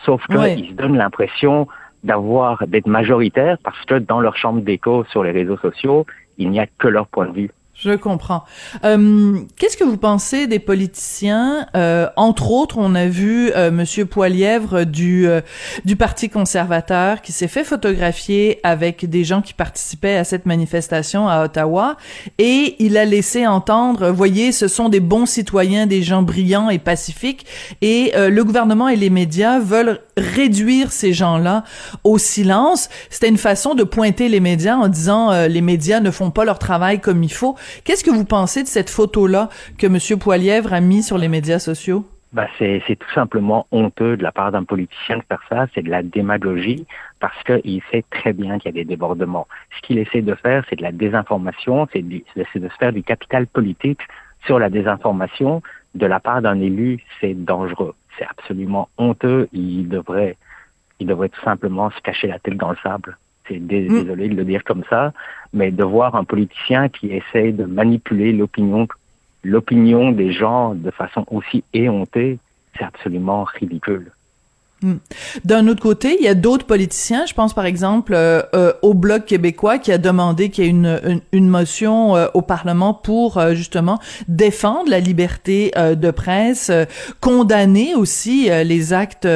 Sauf 0.05 0.25
qu'ils 0.27 0.69
se 0.69 0.73
donnent 0.73 0.97
l'impression 0.97 1.67
d'avoir 2.03 2.65
d'être 2.67 2.87
majoritaires 2.87 3.57
parce 3.63 3.83
que 3.85 3.95
dans 3.95 4.19
leur 4.19 4.37
chambre 4.37 4.61
d'écho 4.61 5.05
sur 5.05 5.23
les 5.23 5.31
réseaux 5.31 5.57
sociaux, 5.57 6.05
il 6.37 6.49
n'y 6.49 6.59
a 6.59 6.67
que 6.67 6.87
leur 6.87 7.07
point 7.07 7.27
de 7.27 7.33
vue. 7.33 7.51
Je 7.83 7.95
comprends. 7.95 8.43
Euh, 8.85 9.39
Qu'est-ce 9.57 9.75
que 9.75 9.83
vous 9.83 9.97
pensez 9.97 10.45
des 10.45 10.59
politiciens 10.59 11.65
euh, 11.75 12.07
Entre 12.15 12.51
autres, 12.51 12.77
on 12.77 12.93
a 12.93 13.07
vu 13.07 13.51
euh, 13.55 13.71
Monsieur 13.71 14.05
Poilièvre 14.05 14.85
du 14.85 15.27
euh, 15.27 15.41
du 15.83 15.95
Parti 15.95 16.29
conservateur 16.29 17.23
qui 17.23 17.31
s'est 17.31 17.47
fait 17.47 17.63
photographier 17.63 18.59
avec 18.61 19.09
des 19.09 19.23
gens 19.23 19.41
qui 19.41 19.55
participaient 19.55 20.15
à 20.15 20.23
cette 20.23 20.45
manifestation 20.45 21.27
à 21.27 21.43
Ottawa 21.43 21.97
et 22.37 22.75
il 22.77 22.97
a 22.97 23.05
laissé 23.05 23.47
entendre, 23.47 24.11
voyez, 24.11 24.51
ce 24.51 24.67
sont 24.67 24.87
des 24.87 24.99
bons 24.99 25.25
citoyens, 25.25 25.87
des 25.87 26.03
gens 26.03 26.21
brillants 26.21 26.69
et 26.69 26.77
pacifiques 26.77 27.47
et 27.81 28.11
euh, 28.15 28.29
le 28.29 28.43
gouvernement 28.43 28.89
et 28.89 28.95
les 28.95 29.09
médias 29.09 29.57
veulent 29.57 30.01
réduire 30.17 30.91
ces 30.91 31.13
gens-là 31.13 31.63
au 32.03 32.19
silence. 32.19 32.89
C'était 33.09 33.29
une 33.29 33.39
façon 33.39 33.73
de 33.73 33.83
pointer 33.83 34.29
les 34.29 34.39
médias 34.39 34.75
en 34.75 34.87
disant 34.87 35.31
les 35.47 35.61
médias 35.61 35.99
ne 35.99 36.11
font 36.11 36.29
pas 36.29 36.45
leur 36.45 36.59
travail 36.59 36.99
comme 36.99 37.23
il 37.23 37.33
faut. 37.33 37.55
Qu'est-ce 37.83 38.03
que 38.03 38.11
vous 38.11 38.25
pensez 38.25 38.63
de 38.63 38.67
cette 38.67 38.89
photo-là 38.89 39.49
que 39.77 39.87
M. 39.87 40.19
Poilièvre 40.19 40.73
a 40.73 40.81
mis 40.81 41.03
sur 41.03 41.17
les 41.17 41.27
médias 41.27 41.59
sociaux? 41.59 42.05
Ben 42.33 42.47
c'est, 42.57 42.81
tout 42.97 43.11
simplement 43.13 43.67
honteux 43.71 44.15
de 44.15 44.23
la 44.23 44.31
part 44.31 44.53
d'un 44.53 44.63
politicien 44.63 45.17
de 45.17 45.23
faire 45.27 45.41
ça, 45.49 45.67
c'est 45.75 45.81
de 45.81 45.89
la 45.89 46.01
démagogie 46.01 46.87
parce 47.19 47.35
qu'il 47.43 47.81
sait 47.91 48.05
très 48.09 48.31
bien 48.31 48.57
qu'il 48.57 48.67
y 48.67 48.73
a 48.79 48.83
des 48.83 48.85
débordements. 48.85 49.47
Ce 49.75 49.81
qu'il 49.81 49.97
essaie 49.97 50.21
de 50.21 50.33
faire, 50.35 50.63
c'est 50.69 50.77
de 50.77 50.81
la 50.81 50.93
désinformation, 50.93 51.89
c'est 51.91 52.01
de, 52.01 52.23
de 52.37 52.45
se 52.69 52.77
faire 52.79 52.93
du 52.93 53.03
capital 53.03 53.47
politique 53.47 53.99
sur 54.45 54.59
la 54.59 54.69
désinformation 54.69 55.61
de 55.95 56.05
la 56.05 56.21
part 56.21 56.41
d'un 56.41 56.59
élu, 56.61 56.99
c'est 57.19 57.33
dangereux. 57.33 57.95
C'est 58.17 58.25
absolument 58.25 58.89
honteux. 58.97 59.49
Il 59.51 59.89
devrait, 59.89 60.37
il 60.99 61.07
devrait 61.07 61.29
tout 61.29 61.41
simplement 61.41 61.91
se 61.91 61.99
cacher 62.01 62.27
la 62.27 62.39
tête 62.39 62.57
dans 62.57 62.71
le 62.71 62.77
sable. 62.81 63.17
C'est 63.51 63.59
mm. 63.59 63.67
désolé 63.67 64.29
de 64.29 64.35
le 64.35 64.45
dire 64.45 64.63
comme 64.63 64.83
ça, 64.89 65.13
mais 65.53 65.71
de 65.71 65.83
voir 65.83 66.15
un 66.15 66.23
politicien 66.23 66.89
qui 66.89 67.07
essaie 67.07 67.51
de 67.51 67.65
manipuler 67.65 68.31
l'opinion, 68.31 68.87
l'opinion 69.43 70.11
des 70.11 70.31
gens 70.31 70.73
de 70.73 70.91
façon 70.91 71.25
aussi 71.29 71.63
éhontée, 71.73 72.39
c'est 72.77 72.85
absolument 72.85 73.43
ridicule. 73.43 74.11
Hmm. 74.83 74.95
D'un 75.45 75.67
autre 75.67 75.81
côté, 75.81 76.17
il 76.19 76.25
y 76.25 76.27
a 76.27 76.33
d'autres 76.33 76.65
politiciens. 76.65 77.27
Je 77.27 77.35
pense 77.35 77.53
par 77.53 77.67
exemple 77.67 78.13
euh, 78.15 78.41
euh, 78.55 78.73
au 78.81 78.95
Bloc 78.95 79.25
québécois 79.25 79.77
qui 79.77 79.91
a 79.91 79.99
demandé 79.99 80.49
qu'il 80.49 80.63
y 80.63 80.67
ait 80.67 80.71
une, 80.71 81.21
une, 81.31 81.47
motion 81.47 82.15
euh, 82.15 82.27
au 82.33 82.41
Parlement 82.41 82.95
pour 82.95 83.39
justement 83.53 83.99
défendre 84.27 84.89
la 84.89 84.99
liberté 84.99 85.71
de 85.75 86.11
presse, 86.11 86.71
condamner 87.19 87.93
aussi 87.93 88.49
les 88.49 88.93
actes 88.93 89.27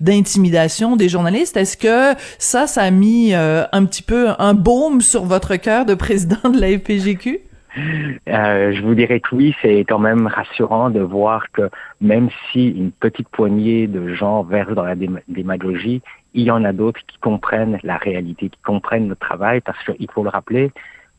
d'intimidation 0.00 0.96
des 0.96 1.08
journalistes. 1.08 1.56
Est-ce 1.56 1.76
que 1.76 2.14
ça, 2.38 2.66
ça 2.66 2.82
a 2.82 2.90
mis 2.90 3.34
un 3.34 3.84
petit 3.84 4.02
peu 4.02 4.28
un 4.38 4.54
baume 4.54 5.00
sur 5.00 5.24
votre 5.24 5.56
cœur 5.56 5.86
de 5.86 5.94
président 5.94 6.48
de 6.50 6.60
la 6.60 6.78
FPGQ? 6.78 7.40
Euh, 7.76 8.72
je 8.72 8.82
vous 8.82 8.94
dirais 8.94 9.20
que 9.20 9.34
oui, 9.34 9.54
c'est 9.60 9.80
quand 9.80 9.98
même 9.98 10.26
rassurant 10.26 10.90
de 10.90 11.00
voir 11.00 11.50
que 11.52 11.70
même 12.00 12.28
si 12.50 12.68
une 12.68 12.92
petite 12.92 13.28
poignée 13.28 13.86
de 13.86 14.14
gens 14.14 14.42
versent 14.42 14.74
dans 14.74 14.84
la 14.84 14.94
démagogie, 15.28 16.02
il 16.34 16.42
y 16.42 16.50
en 16.50 16.64
a 16.64 16.72
d'autres 16.72 17.00
qui 17.06 17.18
comprennent 17.18 17.78
la 17.82 17.96
réalité, 17.96 18.48
qui 18.48 18.58
comprennent 18.64 19.08
le 19.08 19.16
travail, 19.16 19.60
parce 19.60 19.82
qu'il 19.84 20.10
faut 20.10 20.22
le 20.22 20.30
rappeler, 20.30 20.70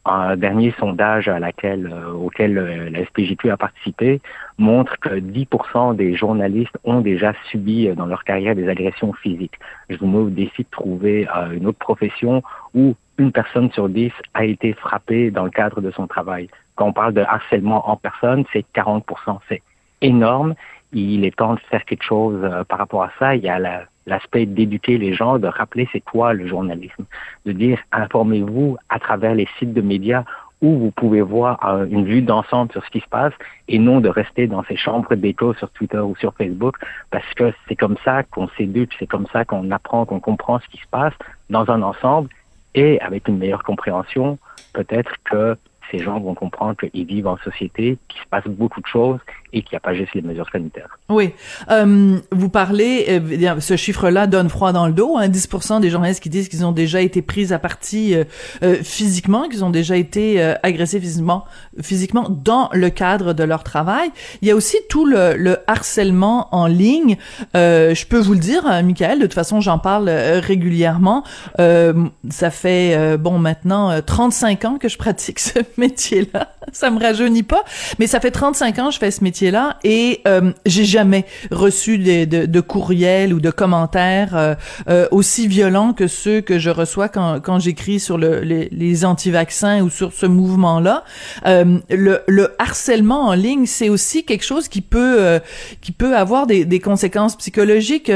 un 0.07 0.37
dernier 0.37 0.73
sondage 0.79 1.27
à 1.27 1.39
laquelle, 1.39 1.91
euh, 1.91 2.11
auquel 2.13 2.57
euh, 2.57 2.89
la 2.91 3.03
SPJQ 3.05 3.49
a 3.49 3.57
participé 3.57 4.21
montre 4.59 4.99
que 4.99 5.09
10% 5.09 5.95
des 5.95 6.15
journalistes 6.15 6.77
ont 6.83 7.01
déjà 7.01 7.33
subi 7.49 7.87
dans 7.89 8.05
leur 8.05 8.23
carrière 8.23 8.55
des 8.55 8.69
agressions 8.69 9.13
physiques. 9.13 9.59
Je 9.89 9.97
vous 9.97 10.05
mets 10.05 10.31
défi 10.31 10.63
de 10.63 10.69
trouver 10.69 11.27
une 11.53 11.65
autre 11.65 11.79
profession 11.79 12.43
où 12.75 12.95
une 13.17 13.31
personne 13.31 13.71
sur 13.71 13.89
dix 13.89 14.11
a 14.33 14.45
été 14.45 14.73
frappée 14.73 15.31
dans 15.31 15.45
le 15.45 15.49
cadre 15.49 15.81
de 15.81 15.91
son 15.91 16.07
travail. 16.07 16.49
Quand 16.75 16.87
on 16.87 16.93
parle 16.93 17.13
de 17.13 17.21
harcèlement 17.21 17.89
en 17.89 17.95
personne, 17.95 18.43
c'est 18.51 18.65
40%. 18.75 19.39
C'est 19.47 19.61
énorme. 20.01 20.55
Il 20.91 21.25
est 21.25 21.35
temps 21.35 21.55
de 21.55 21.59
faire 21.71 21.85
quelque 21.85 22.03
chose 22.03 22.39
euh, 22.43 22.63
par 22.63 22.79
rapport 22.79 23.03
à 23.03 23.11
ça. 23.19 23.35
Il 23.35 23.43
y 23.43 23.49
a 23.49 23.59
l'aspect 24.05 24.45
d'éduquer 24.45 24.97
les 24.97 25.13
gens, 25.13 25.39
de 25.39 25.47
rappeler 25.47 25.87
c'est 25.91 26.01
quoi 26.01 26.33
le 26.33 26.47
journalisme, 26.47 27.05
de 27.45 27.51
dire 27.51 27.79
informez-vous 27.91 28.77
à 28.89 28.99
travers 28.99 29.33
les 29.33 29.47
sites 29.57 29.73
de 29.73 29.81
médias 29.81 30.23
où 30.61 30.77
vous 30.77 30.91
pouvez 30.91 31.21
voir 31.21 31.59
euh, 31.67 31.85
une 31.89 32.05
vue 32.05 32.21
d'ensemble 32.21 32.71
sur 32.71 32.83
ce 32.85 32.89
qui 32.89 33.01
se 33.01 33.09
passe 33.09 33.33
et 33.67 33.77
non 33.77 33.99
de 33.99 34.09
rester 34.09 34.47
dans 34.47 34.63
ces 34.63 34.77
chambres 34.77 35.13
d'écho 35.15 35.53
sur 35.53 35.69
Twitter 35.71 35.99
ou 35.99 36.15
sur 36.15 36.33
Facebook 36.35 36.77
parce 37.11 37.33
que 37.33 37.53
c'est 37.67 37.75
comme 37.75 37.97
ça 38.05 38.23
qu'on 38.23 38.47
s'éduque, 38.57 38.93
c'est 38.97 39.07
comme 39.07 39.27
ça 39.33 39.43
qu'on 39.43 39.69
apprend, 39.71 40.05
qu'on 40.05 40.19
comprend 40.19 40.59
ce 40.59 40.67
qui 40.67 40.77
se 40.77 40.87
passe 40.89 41.13
dans 41.49 41.69
un 41.69 41.81
ensemble 41.81 42.29
et 42.75 43.01
avec 43.01 43.27
une 43.27 43.39
meilleure 43.39 43.63
compréhension 43.63 44.37
peut-être 44.73 45.11
que 45.23 45.57
ces 45.91 45.99
gens 45.99 46.19
vont 46.19 46.33
comprendre 46.35 46.75
qu'ils 46.77 47.05
vivent 47.05 47.27
en 47.27 47.37
société, 47.37 47.97
qu'il 48.07 48.21
se 48.21 48.27
passe 48.27 48.45
beaucoup 48.45 48.81
de 48.81 48.87
choses 48.87 49.19
et 49.55 49.61
qu'il 49.61 49.73
n'y 49.73 49.77
a 49.77 49.79
pas 49.79 49.93
juste 49.93 50.13
les 50.13 50.21
mesures 50.21 50.49
sanitaires. 50.51 50.99
Oui. 51.09 51.31
Euh, 51.71 52.17
vous 52.31 52.49
parlez, 52.49 53.05
euh, 53.09 53.59
ce 53.61 53.77
chiffre-là 53.77 54.27
donne 54.27 54.49
froid 54.49 54.73
dans 54.73 54.85
le 54.85 54.91
dos. 54.91 55.17
Hein, 55.17 55.29
10% 55.29 55.79
des 55.79 55.89
journalistes 55.89 56.21
qui 56.21 56.29
disent 56.29 56.49
qu'ils 56.49 56.65
ont 56.65 56.73
déjà 56.73 56.99
été 56.99 57.21
pris 57.21 57.53
à 57.53 57.57
partie 57.57 58.15
euh, 58.15 58.25
euh 58.63 58.75
physiquement, 58.83 59.47
qu'ils 59.47 59.63
ont 59.63 59.69
déjà 59.69 59.95
été 59.95 60.41
agressés 60.61 60.99
physiquement, 60.99 61.45
physiquement 61.81 62.27
dans 62.29 62.69
le 62.73 62.89
cadre 62.89 63.31
de 63.31 63.43
leur 63.45 63.63
travail. 63.63 64.09
Il 64.41 64.47
y 64.49 64.51
a 64.51 64.55
aussi 64.55 64.75
tout 64.89 65.05
le, 65.05 65.35
le 65.37 65.59
harcèlement 65.67 66.49
en 66.53 66.67
ligne. 66.67 67.15
je 67.53 68.05
peux 68.05 68.19
vous 68.19 68.33
le 68.33 68.39
dire, 68.39 68.63
Michael, 68.83 69.19
de 69.19 69.23
toute 69.23 69.33
façon, 69.33 69.61
j'en 69.61 69.79
parle 69.79 70.09
régulièrement. 70.09 71.23
ça 71.57 72.51
fait, 72.51 73.17
bon, 73.17 73.39
maintenant 73.39 74.01
35 74.01 74.65
ans 74.65 74.77
que 74.77 74.89
je 74.89 74.97
pratique 74.97 75.39
ce 75.39 75.59
métier-là. 75.77 76.49
Ça 76.73 76.89
me 76.89 76.99
rajeunit 76.99 77.43
pas, 77.43 77.63
mais 77.99 78.07
ça 78.07 78.19
fait 78.19 78.31
35 78.31 78.79
ans 78.79 78.87
que 78.87 78.95
je 78.95 78.99
fais 78.99 79.11
ce 79.11 79.23
métier-là 79.45 79.77
et 79.83 80.21
euh, 80.27 80.51
j'ai 80.65 80.85
jamais 80.85 81.25
reçu 81.51 81.97
de, 81.97 82.25
de, 82.25 82.45
de, 82.45 82.61
courriels 82.61 83.33
ou 83.33 83.39
de 83.39 83.49
commentaires 83.49 84.35
euh, 84.35 84.55
euh, 84.89 85.07
aussi 85.11 85.47
violents 85.47 85.93
que 85.93 86.07
ceux 86.07 86.41
que 86.41 86.59
je 86.59 86.69
reçois 86.69 87.09
quand, 87.09 87.39
quand 87.41 87.59
j'écris 87.59 87.99
sur 87.99 88.17
le, 88.17 88.41
les, 88.41 88.69
les 88.71 89.05
anti-vaccins 89.05 89.81
ou 89.81 89.89
sur 89.89 90.13
ce 90.13 90.25
mouvement-là. 90.25 91.03
Euh, 91.45 91.79
le, 91.89 92.21
le, 92.27 92.55
harcèlement 92.59 93.27
en 93.27 93.33
ligne, 93.33 93.65
c'est 93.65 93.89
aussi 93.89 94.25
quelque 94.25 94.43
chose 94.43 94.67
qui 94.67 94.81
peut 94.81 95.17
euh, 95.19 95.39
qui 95.81 95.91
peut 95.91 96.15
avoir 96.15 96.47
des, 96.47 96.65
des 96.65 96.79
conséquences 96.79 97.35
psychologiques. 97.37 98.11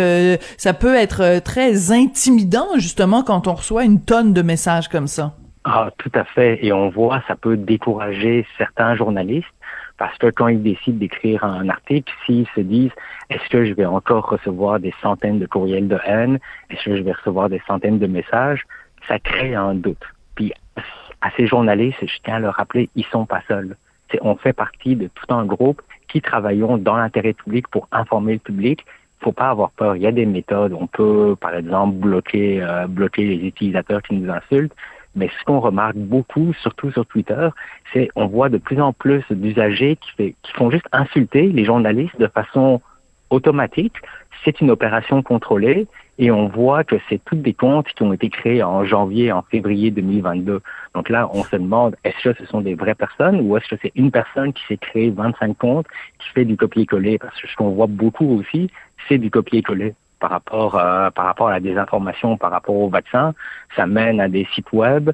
ça 0.58 0.74
peut 0.74 0.96
être 0.96 1.40
très 1.44 1.92
intimidant 1.92 2.68
justement 2.78 3.24
quand 3.24 3.48
on 3.48 3.54
reçoit 3.54 3.84
une 3.84 4.02
tonne 4.02 4.34
de 4.34 4.42
messages 4.42 4.88
comme 4.88 5.08
ça. 5.08 5.34
Ah, 5.66 5.92
tout 5.98 6.12
à 6.16 6.24
fait. 6.24 6.66
Et 6.66 6.72
on 6.72 6.90
voit, 6.90 7.22
ça 7.28 7.36
peut 7.36 7.58
décourager 7.58 8.46
certains 8.58 8.96
journalistes 8.96 9.48
parce 10.00 10.18
que 10.18 10.28
quand 10.28 10.48
ils 10.48 10.64
décident 10.64 10.98
d'écrire 10.98 11.44
un 11.44 11.68
article, 11.68 12.12
s'ils 12.26 12.48
se 12.56 12.62
disent 12.62 12.94
est-ce 13.30 13.48
que 13.50 13.66
je 13.66 13.74
vais 13.74 13.86
encore 13.86 14.30
recevoir 14.30 14.80
des 14.80 14.94
centaines 15.02 15.40
de 15.40 15.46
courriels 15.46 15.90
de 15.90 16.00
haine, 16.06 16.40
est-ce 16.70 16.86
que 16.86 16.96
je 16.96 17.04
vais 17.04 17.12
recevoir 17.12 17.50
des 17.50 17.62
centaines 17.68 18.00
de 18.00 18.08
messages, 18.08 18.66
ça 19.08 19.20
crée 19.20 19.54
un 19.54 19.76
doute. 19.76 20.02
Puis 20.36 20.54
à 21.22 21.30
ces 21.36 21.46
journalistes, 21.46 21.98
je 22.02 22.18
tiens 22.24 22.36
à 22.36 22.40
leur 22.40 22.56
rappeler, 22.56 22.90
ils 22.96 23.06
sont 23.08 23.26
pas 23.26 23.42
seuls. 23.48 23.76
on 24.22 24.36
fait 24.38 24.54
partie 24.54 24.96
de 24.96 25.10
tout 25.14 25.34
un 25.34 25.46
groupe 25.46 25.82
qui 26.08 26.22
travaillons 26.22 26.78
dans 26.78 26.96
l'intérêt 26.96 27.34
public 27.34 27.68
pour 27.68 27.88
informer 27.92 28.34
le 28.34 28.40
public. 28.40 28.86
Faut 29.20 29.34
pas 29.34 29.50
avoir 29.50 29.72
peur. 29.72 29.98
Il 29.98 30.02
y 30.02 30.08
a 30.08 30.14
des 30.14 30.26
méthodes. 30.26 30.72
On 30.72 30.88
peut, 30.88 31.36
par 31.40 31.54
exemple, 31.54 31.98
bloquer, 31.98 32.64
euh, 32.64 32.88
bloquer 32.88 33.26
les 33.26 33.48
utilisateurs 33.48 34.02
qui 34.02 34.16
nous 34.16 34.32
insultent. 34.32 34.74
Mais 35.16 35.30
ce 35.40 35.46
qu'on 35.46 35.60
remarque 35.60 35.96
beaucoup, 35.96 36.54
surtout 36.62 36.92
sur 36.92 37.06
Twitter, 37.06 37.50
c'est 37.94 38.10
on 38.16 38.28
voit 38.28 38.50
de 38.50 38.58
plus 38.58 38.80
en 38.80 38.94
plus 38.94 39.24
d'usagers 39.30 39.98
qui, 39.98 40.36
qui 40.42 40.52
font 40.54 40.70
juste 40.70 40.88
insulter 40.92 41.48
les 41.48 41.66
journalistes 41.66 42.20
de 42.20 42.28
façon 42.28 42.82
automatique. 43.30 43.96
C'est 44.44 44.62
une 44.62 44.72
opération 44.72 45.22
contrôlée 45.22 45.88
et 46.18 46.32
on 46.32 46.48
voit 46.48 46.84
que 46.84 46.98
c'est 47.08 47.24
toutes 47.26 47.42
des 47.42 47.54
comptes 47.54 47.88
qui 47.88 48.04
ont 48.04 48.14
été 48.14 48.30
créés 48.30 48.62
en 48.62 48.84
janvier, 48.84 49.32
en 49.32 49.42
février 49.42 49.90
2022. 49.92 50.62
Donc 50.94 51.10
là, 51.10 51.30
on 51.34 51.44
se 51.44 51.56
demande, 51.56 51.96
est-ce 52.04 52.30
que 52.30 52.34
ce 52.38 52.46
sont 52.46 52.62
des 52.62 52.76
vraies 52.76 52.96
personnes 52.96 53.40
ou 53.42 53.56
est-ce 53.58 53.70
que 53.70 53.80
c'est 53.82 53.94
une 53.96 54.12
personne 54.12 54.54
qui 54.54 54.64
s'est 54.68 54.78
créé 54.78 55.10
25 55.12 55.58
comptes, 55.58 55.88
qui 56.20 56.30
fait 56.30 56.46
du 56.46 56.58
copier-coller? 56.58 57.18
Parce 57.18 57.40
que 57.42 57.48
ce 57.48 57.56
qu'on 57.56 57.70
voit 57.70 57.88
beaucoup 57.88 58.38
aussi, 58.38 58.70
c'est 59.08 59.18
du 59.18 59.32
copier-coller 59.32 59.96
par 60.20 60.30
rapport, 60.32 60.76
euh, 60.76 61.10
par 61.12 61.26
rapport 61.26 61.48
à 61.48 61.52
la 61.52 61.60
désinformation, 61.60 62.38
par 62.38 62.52
rapport 62.52 62.76
au 62.76 62.90
vaccin, 62.90 63.34
ça 63.76 63.86
mène 63.86 64.20
à 64.20 64.28
des 64.28 64.48
sites 64.54 64.72
web 64.74 65.12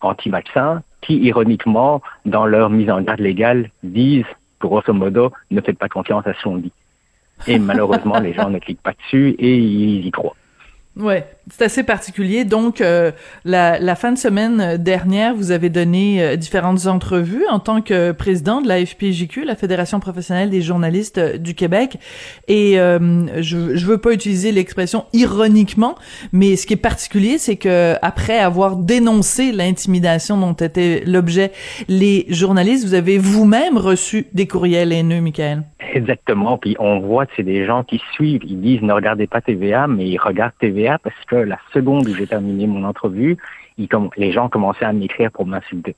anti-vaccins 0.00 0.82
qui, 1.00 1.16
ironiquement, 1.18 2.02
dans 2.24 2.46
leur 2.46 2.70
mise 2.70 2.90
en 2.90 3.00
garde 3.00 3.20
légale, 3.20 3.70
disent, 3.82 4.24
grosso 4.60 4.92
modo, 4.92 5.32
ne 5.50 5.60
faites 5.60 5.78
pas 5.78 5.88
confiance 5.88 6.26
à 6.26 6.34
ce 6.34 6.42
qu'on 6.42 6.56
dit. 6.56 6.72
Et 7.46 7.58
malheureusement, 7.58 8.18
les 8.20 8.32
gens 8.32 8.50
ne 8.50 8.58
cliquent 8.58 8.82
pas 8.82 8.92
dessus 8.92 9.36
et 9.38 9.56
ils 9.56 10.06
y 10.06 10.10
croient. 10.10 10.36
Ouais, 10.96 11.26
c'est 11.48 11.64
assez 11.64 11.84
particulier. 11.84 12.44
Donc, 12.44 12.80
euh, 12.80 13.12
la, 13.44 13.78
la, 13.78 13.94
fin 13.94 14.10
de 14.10 14.18
semaine 14.18 14.76
dernière, 14.78 15.34
vous 15.34 15.52
avez 15.52 15.70
donné 15.70 16.20
euh, 16.20 16.36
différentes 16.36 16.86
entrevues 16.86 17.44
en 17.48 17.60
tant 17.60 17.82
que 17.82 18.10
président 18.10 18.60
de 18.60 18.66
la 18.66 18.84
FPJQ, 18.84 19.44
la 19.44 19.54
Fédération 19.54 20.00
professionnelle 20.00 20.50
des 20.50 20.60
journalistes 20.60 21.18
euh, 21.18 21.38
du 21.38 21.54
Québec. 21.54 21.98
Et 22.48 22.76
je, 22.76 23.76
je 23.76 23.86
veux 23.86 23.98
pas 23.98 24.12
utiliser 24.12 24.52
l'expression 24.52 25.04
ironiquement, 25.12 25.94
mais 26.32 26.56
ce 26.56 26.66
qui 26.66 26.74
est 26.74 26.76
particulier, 26.78 27.38
c'est 27.38 27.56
que 27.56 27.94
après 28.02 28.38
avoir 28.38 28.76
dénoncé 28.76 29.52
l'intimidation 29.52 30.36
dont 30.36 30.52
était 30.52 31.02
l'objet 31.06 31.52
les 31.88 32.26
journalistes, 32.28 32.84
vous 32.86 32.94
avez 32.94 33.18
vous-même 33.18 33.76
reçu 33.78 34.26
des 34.32 34.46
courriels 34.46 34.92
haineux, 34.92 35.20
Michael. 35.20 35.62
Exactement. 35.92 36.58
Puis 36.58 36.76
on 36.78 37.00
voit 37.00 37.26
que 37.26 37.32
c'est 37.36 37.42
des 37.42 37.64
gens 37.64 37.84
qui 37.84 38.00
suivent. 38.12 38.42
Ils 38.44 38.60
disent 38.60 38.82
ne 38.82 38.92
regardez 38.92 39.26
pas 39.26 39.40
TVA, 39.40 39.86
mais 39.86 40.06
ils 40.06 40.18
regardent 40.18 40.52
TVA 40.60 40.98
parce 40.98 41.16
que 41.28 41.35
la 41.44 41.58
seconde 41.72 42.08
où 42.08 42.14
j'ai 42.14 42.26
terminé 42.26 42.66
mon 42.66 42.84
entrevue, 42.84 43.36
les 44.16 44.32
gens 44.32 44.48
commençaient 44.48 44.84
à 44.84 44.92
m'écrire 44.92 45.30
pour 45.30 45.46
m'insulter. 45.46 45.96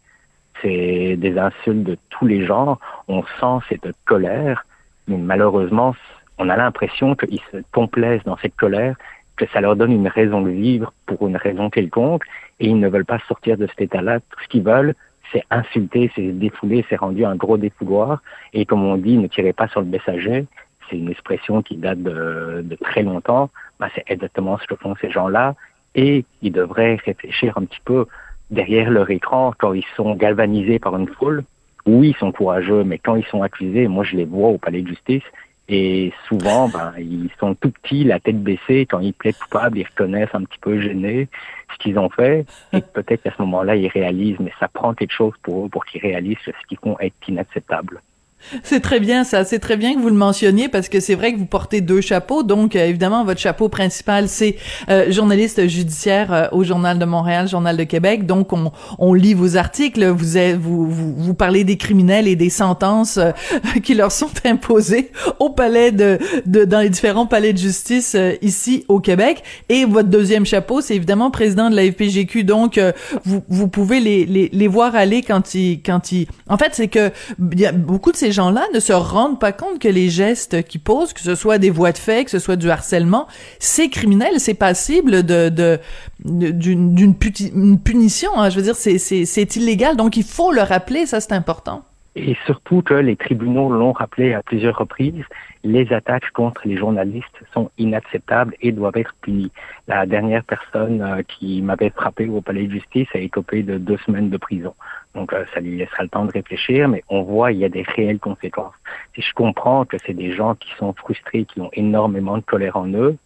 C'est 0.60 1.16
des 1.16 1.38
insultes 1.38 1.84
de 1.84 1.96
tous 2.10 2.26
les 2.26 2.44
genres. 2.44 2.80
On 3.06 3.22
sent 3.22 3.64
cette 3.68 3.88
colère, 4.04 4.66
mais 5.06 5.16
malheureusement, 5.16 5.94
on 6.38 6.48
a 6.48 6.56
l'impression 6.56 7.14
qu'ils 7.14 7.40
se 7.52 7.58
complaisent 7.72 8.24
dans 8.24 8.36
cette 8.38 8.56
colère, 8.56 8.96
que 9.36 9.46
ça 9.52 9.60
leur 9.60 9.76
donne 9.76 9.92
une 9.92 10.08
raison 10.08 10.40
de 10.42 10.50
vivre 10.50 10.92
pour 11.06 11.28
une 11.28 11.36
raison 11.36 11.70
quelconque, 11.70 12.24
et 12.58 12.66
ils 12.66 12.78
ne 12.78 12.88
veulent 12.88 13.04
pas 13.04 13.20
sortir 13.28 13.56
de 13.56 13.66
cet 13.68 13.80
état-là. 13.82 14.18
Tout 14.18 14.40
ce 14.42 14.48
qu'ils 14.48 14.64
veulent, 14.64 14.94
c'est 15.32 15.44
insulter, 15.50 16.10
c'est 16.14 16.32
défouler, 16.32 16.84
c'est 16.88 16.96
rendu 16.96 17.24
un 17.24 17.36
gros 17.36 17.56
défouloir. 17.56 18.22
Et 18.52 18.64
comme 18.66 18.84
on 18.84 18.96
dit, 18.96 19.16
ne 19.16 19.28
tirez 19.28 19.52
pas 19.52 19.68
sur 19.68 19.80
le 19.80 19.86
messager. 19.86 20.46
C'est 20.88 20.96
une 20.96 21.10
expression 21.10 21.62
qui 21.62 21.76
date 21.76 22.02
de, 22.02 22.64
très 22.80 23.02
longtemps. 23.02 23.50
Ben, 23.80 23.88
c'est 23.94 24.04
exactement 24.06 24.58
ce 24.58 24.66
que 24.66 24.74
font 24.76 24.94
ces 25.00 25.10
gens-là. 25.10 25.54
Et 25.94 26.24
ils 26.42 26.52
devraient 26.52 26.96
réfléchir 26.96 27.56
un 27.56 27.64
petit 27.64 27.80
peu 27.84 28.06
derrière 28.50 28.90
leur 28.90 29.10
écran 29.10 29.52
quand 29.58 29.72
ils 29.72 29.86
sont 29.96 30.14
galvanisés 30.14 30.78
par 30.78 30.96
une 30.96 31.08
foule. 31.08 31.44
Oui, 31.86 32.10
ils 32.10 32.16
sont 32.16 32.32
courageux, 32.32 32.84
mais 32.84 32.98
quand 32.98 33.16
ils 33.16 33.24
sont 33.26 33.42
accusés, 33.42 33.88
moi 33.88 34.04
je 34.04 34.16
les 34.16 34.24
vois 34.24 34.48
au 34.48 34.58
palais 34.58 34.82
de 34.82 34.88
justice, 34.88 35.22
et 35.70 36.12
souvent, 36.26 36.68
ben, 36.68 36.94
ils 36.98 37.28
sont 37.38 37.54
tout 37.54 37.70
petits, 37.70 38.02
la 38.02 38.18
tête 38.20 38.42
baissée. 38.42 38.86
Quand 38.86 39.00
ils 39.00 39.12
plaident 39.12 39.36
coupables, 39.36 39.78
ils 39.78 39.86
reconnaissent 39.86 40.34
un 40.34 40.44
petit 40.44 40.58
peu 40.58 40.80
gênés 40.80 41.28
ce 41.72 41.78
qu'ils 41.78 41.98
ont 41.98 42.08
fait. 42.08 42.46
Et 42.72 42.80
peut-être 42.80 43.22
qu'à 43.22 43.32
ce 43.36 43.42
moment-là, 43.42 43.76
ils 43.76 43.88
réalisent, 43.88 44.38
mais 44.40 44.52
ça 44.58 44.68
prend 44.68 44.94
quelque 44.94 45.12
chose 45.12 45.34
pour 45.42 45.66
eux 45.66 45.68
pour 45.68 45.84
qu'ils 45.84 46.00
réalisent 46.00 46.38
ce 46.44 46.52
qu'ils 46.68 46.78
font 46.78 46.96
être 47.00 47.14
inacceptable. 47.28 48.00
C'est 48.62 48.80
très 48.80 49.00
bien 49.00 49.24
ça, 49.24 49.44
c'est 49.44 49.58
très 49.58 49.76
bien 49.76 49.94
que 49.94 50.00
vous 50.00 50.08
le 50.08 50.14
mentionniez 50.14 50.68
parce 50.68 50.88
que 50.88 51.00
c'est 51.00 51.14
vrai 51.14 51.32
que 51.32 51.38
vous 51.38 51.46
portez 51.46 51.80
deux 51.80 52.00
chapeaux. 52.00 52.42
Donc 52.42 52.76
euh, 52.76 52.86
évidemment 52.86 53.24
votre 53.24 53.40
chapeau 53.40 53.68
principal 53.68 54.28
c'est 54.28 54.56
euh, 54.88 55.10
journaliste 55.10 55.66
judiciaire 55.68 56.32
euh, 56.32 56.46
au 56.52 56.64
Journal 56.64 56.98
de 56.98 57.04
Montréal, 57.04 57.48
Journal 57.48 57.76
de 57.76 57.84
Québec. 57.84 58.26
Donc 58.26 58.52
on, 58.52 58.72
on 58.98 59.14
lit 59.14 59.34
vos 59.34 59.56
articles, 59.56 60.04
vous, 60.06 60.58
vous, 60.58 60.90
vous 60.90 61.14
vous 61.16 61.34
parlez 61.34 61.64
des 61.64 61.76
criminels 61.76 62.28
et 62.28 62.36
des 62.36 62.50
sentences 62.50 63.18
qui 63.82 63.94
leur 63.94 64.12
sont 64.12 64.30
imposées 64.44 65.10
au 65.38 65.50
palais 65.50 65.92
de, 65.92 66.18
de 66.46 66.64
dans 66.64 66.80
les 66.80 66.90
différents 66.90 67.26
palais 67.26 67.52
de 67.52 67.58
justice 67.58 68.16
ici 68.40 68.84
au 68.88 69.00
Québec. 69.00 69.42
Et 69.68 69.84
votre 69.84 70.08
deuxième 70.08 70.46
chapeau 70.46 70.80
c'est 70.80 70.96
évidemment 70.96 71.30
président 71.30 71.70
de 71.70 71.76
la 71.76 71.90
FPGQ. 71.90 72.44
Donc 72.44 72.80
vous 73.24 73.42
vous 73.48 73.68
pouvez 73.68 74.00
les, 74.00 74.24
les, 74.24 74.48
les 74.52 74.68
voir 74.68 74.94
aller 74.94 75.22
quand 75.22 75.54
ils 75.54 75.82
quand 75.82 76.12
ils. 76.12 76.26
En 76.48 76.56
fait 76.56 76.70
c'est 76.72 76.88
que 76.88 77.10
y 77.56 77.66
a 77.66 77.72
beaucoup 77.72 78.12
de 78.12 78.16
ces 78.16 78.27
ces 78.28 78.32
gens-là 78.32 78.66
ne 78.74 78.80
se 78.80 78.92
rendent 78.92 79.40
pas 79.40 79.52
compte 79.52 79.78
que 79.78 79.88
les 79.88 80.10
gestes 80.10 80.62
qu'ils 80.64 80.82
posent, 80.82 81.14
que 81.14 81.20
ce 81.20 81.34
soit 81.34 81.56
des 81.56 81.70
voies 81.70 81.92
de 81.92 81.98
fait, 81.98 82.26
que 82.26 82.30
ce 82.30 82.38
soit 82.38 82.56
du 82.56 82.70
harcèlement, 82.70 83.26
c'est 83.58 83.88
criminel, 83.88 84.38
c'est 84.38 84.52
passible 84.52 85.22
de 85.22 85.78
d'une 86.24 87.78
punition. 87.82 88.30
Hein. 88.36 88.50
Je 88.50 88.56
veux 88.56 88.62
dire, 88.62 88.76
c'est 88.76 89.56
illégal. 89.56 89.96
Donc 89.96 90.18
il 90.18 90.24
faut 90.24 90.52
le 90.52 90.60
rappeler, 90.60 91.06
ça 91.06 91.20
c'est 91.20 91.32
important. 91.32 91.84
Et 92.20 92.36
surtout 92.46 92.82
que 92.82 92.94
les 92.94 93.14
tribunaux 93.14 93.70
l'ont 93.70 93.92
rappelé 93.92 94.34
à 94.34 94.42
plusieurs 94.42 94.76
reprises, 94.76 95.24
les 95.62 95.92
attaques 95.92 96.32
contre 96.32 96.62
les 96.64 96.76
journalistes 96.76 97.38
sont 97.54 97.70
inacceptables 97.78 98.56
et 98.60 98.72
doivent 98.72 98.96
être 98.96 99.14
punies. 99.20 99.52
La 99.86 100.04
dernière 100.04 100.42
personne 100.42 101.00
euh, 101.00 101.22
qui 101.22 101.62
m'avait 101.62 101.90
frappé 101.90 102.26
au 102.28 102.40
palais 102.40 102.66
de 102.66 102.72
justice 102.72 103.06
a 103.14 103.18
écopé 103.18 103.62
de 103.62 103.78
deux 103.78 103.98
semaines 103.98 104.30
de 104.30 104.36
prison. 104.36 104.74
Donc 105.14 105.32
euh, 105.32 105.44
ça 105.54 105.60
lui 105.60 105.76
laissera 105.76 106.02
le 106.02 106.08
temps 106.08 106.24
de 106.24 106.32
réfléchir, 106.32 106.88
mais 106.88 107.04
on 107.08 107.22
voit 107.22 107.52
il 107.52 107.58
y 107.58 107.64
a 107.64 107.68
des 107.68 107.82
réelles 107.82 108.18
conséquences. 108.18 108.74
Si 109.14 109.22
je 109.22 109.32
comprends 109.32 109.84
que 109.84 109.96
c'est 110.04 110.14
des 110.14 110.32
gens 110.32 110.56
qui 110.56 110.70
sont 110.76 110.92
frustrés, 110.94 111.44
qui 111.44 111.60
ont 111.60 111.70
énormément 111.72 112.36
de 112.36 112.42
colère 112.42 112.76
en 112.76 112.88
eux, 112.88 113.16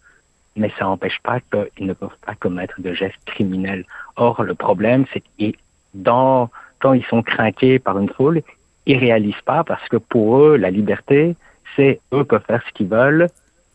mais 0.55 0.71
ça 0.77 0.85
n'empêche 0.85 1.19
pas 1.23 1.39
qu'ils 1.39 1.87
ne 1.87 1.93
peuvent 1.93 2.19
pas 2.23 2.35
commettre 2.35 2.79
de 2.79 2.93
gestes 2.93 3.25
criminels. 3.25 3.85
Or, 4.17 4.43
le 4.43 4.53
problème, 4.53 5.05
c'est 5.11 5.21
que 5.21 5.57
dans, 5.95 6.51
quand 6.77 6.93
ils 6.93 7.05
sont 7.05 7.23
craqués 7.23 7.79
par 7.79 7.97
une 7.97 8.09
foule, 8.09 8.43
ils 8.85 8.97
réalisent 8.97 9.41
pas 9.45 9.63
parce 9.63 9.87
que 9.89 9.97
pour 9.97 10.39
eux, 10.39 10.57
la 10.57 10.71
liberté, 10.71 11.35
c'est 11.75 11.99
eux 12.13 12.23
peuvent 12.23 12.43
faire 12.45 12.63
ce 12.67 12.73
qu'ils 12.73 12.87
veulent 12.87 13.27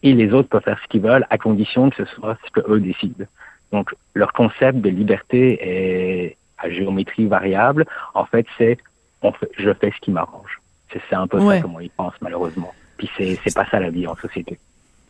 et 0.02 0.12
les 0.12 0.32
autres 0.32 0.48
peuvent 0.48 0.62
faire 0.62 0.80
ce 0.82 0.88
qu'ils 0.88 1.02
veulent 1.02 1.26
à 1.30 1.38
condition 1.38 1.90
que 1.90 1.96
ce 1.96 2.04
soit 2.14 2.36
ce 2.46 2.50
que 2.50 2.70
eux 2.70 2.80
décident. 2.80 3.24
Donc, 3.72 3.94
leur 4.14 4.32
concept 4.32 4.78
de 4.78 4.88
liberté 4.88 5.58
est, 5.60 6.36
à 6.58 6.70
géométrie 6.70 7.26
variable. 7.26 7.86
En 8.14 8.24
fait, 8.24 8.46
c'est 8.56 8.78
on 9.22 9.32
fait, 9.32 9.50
je 9.56 9.72
fais 9.74 9.90
ce 9.90 10.00
qui 10.00 10.10
m'arrange. 10.10 10.60
C'est 10.92 11.14
un 11.14 11.26
peu 11.26 11.38
ça 11.40 11.60
comment 11.60 11.80
ils 11.80 11.90
pensent 11.90 12.20
malheureusement. 12.20 12.72
Puis 12.96 13.10
c'est 13.16 13.54
pas 13.54 13.66
ça 13.66 13.78
la 13.78 13.90
vie 13.90 14.06
en 14.06 14.16
société. 14.16 14.58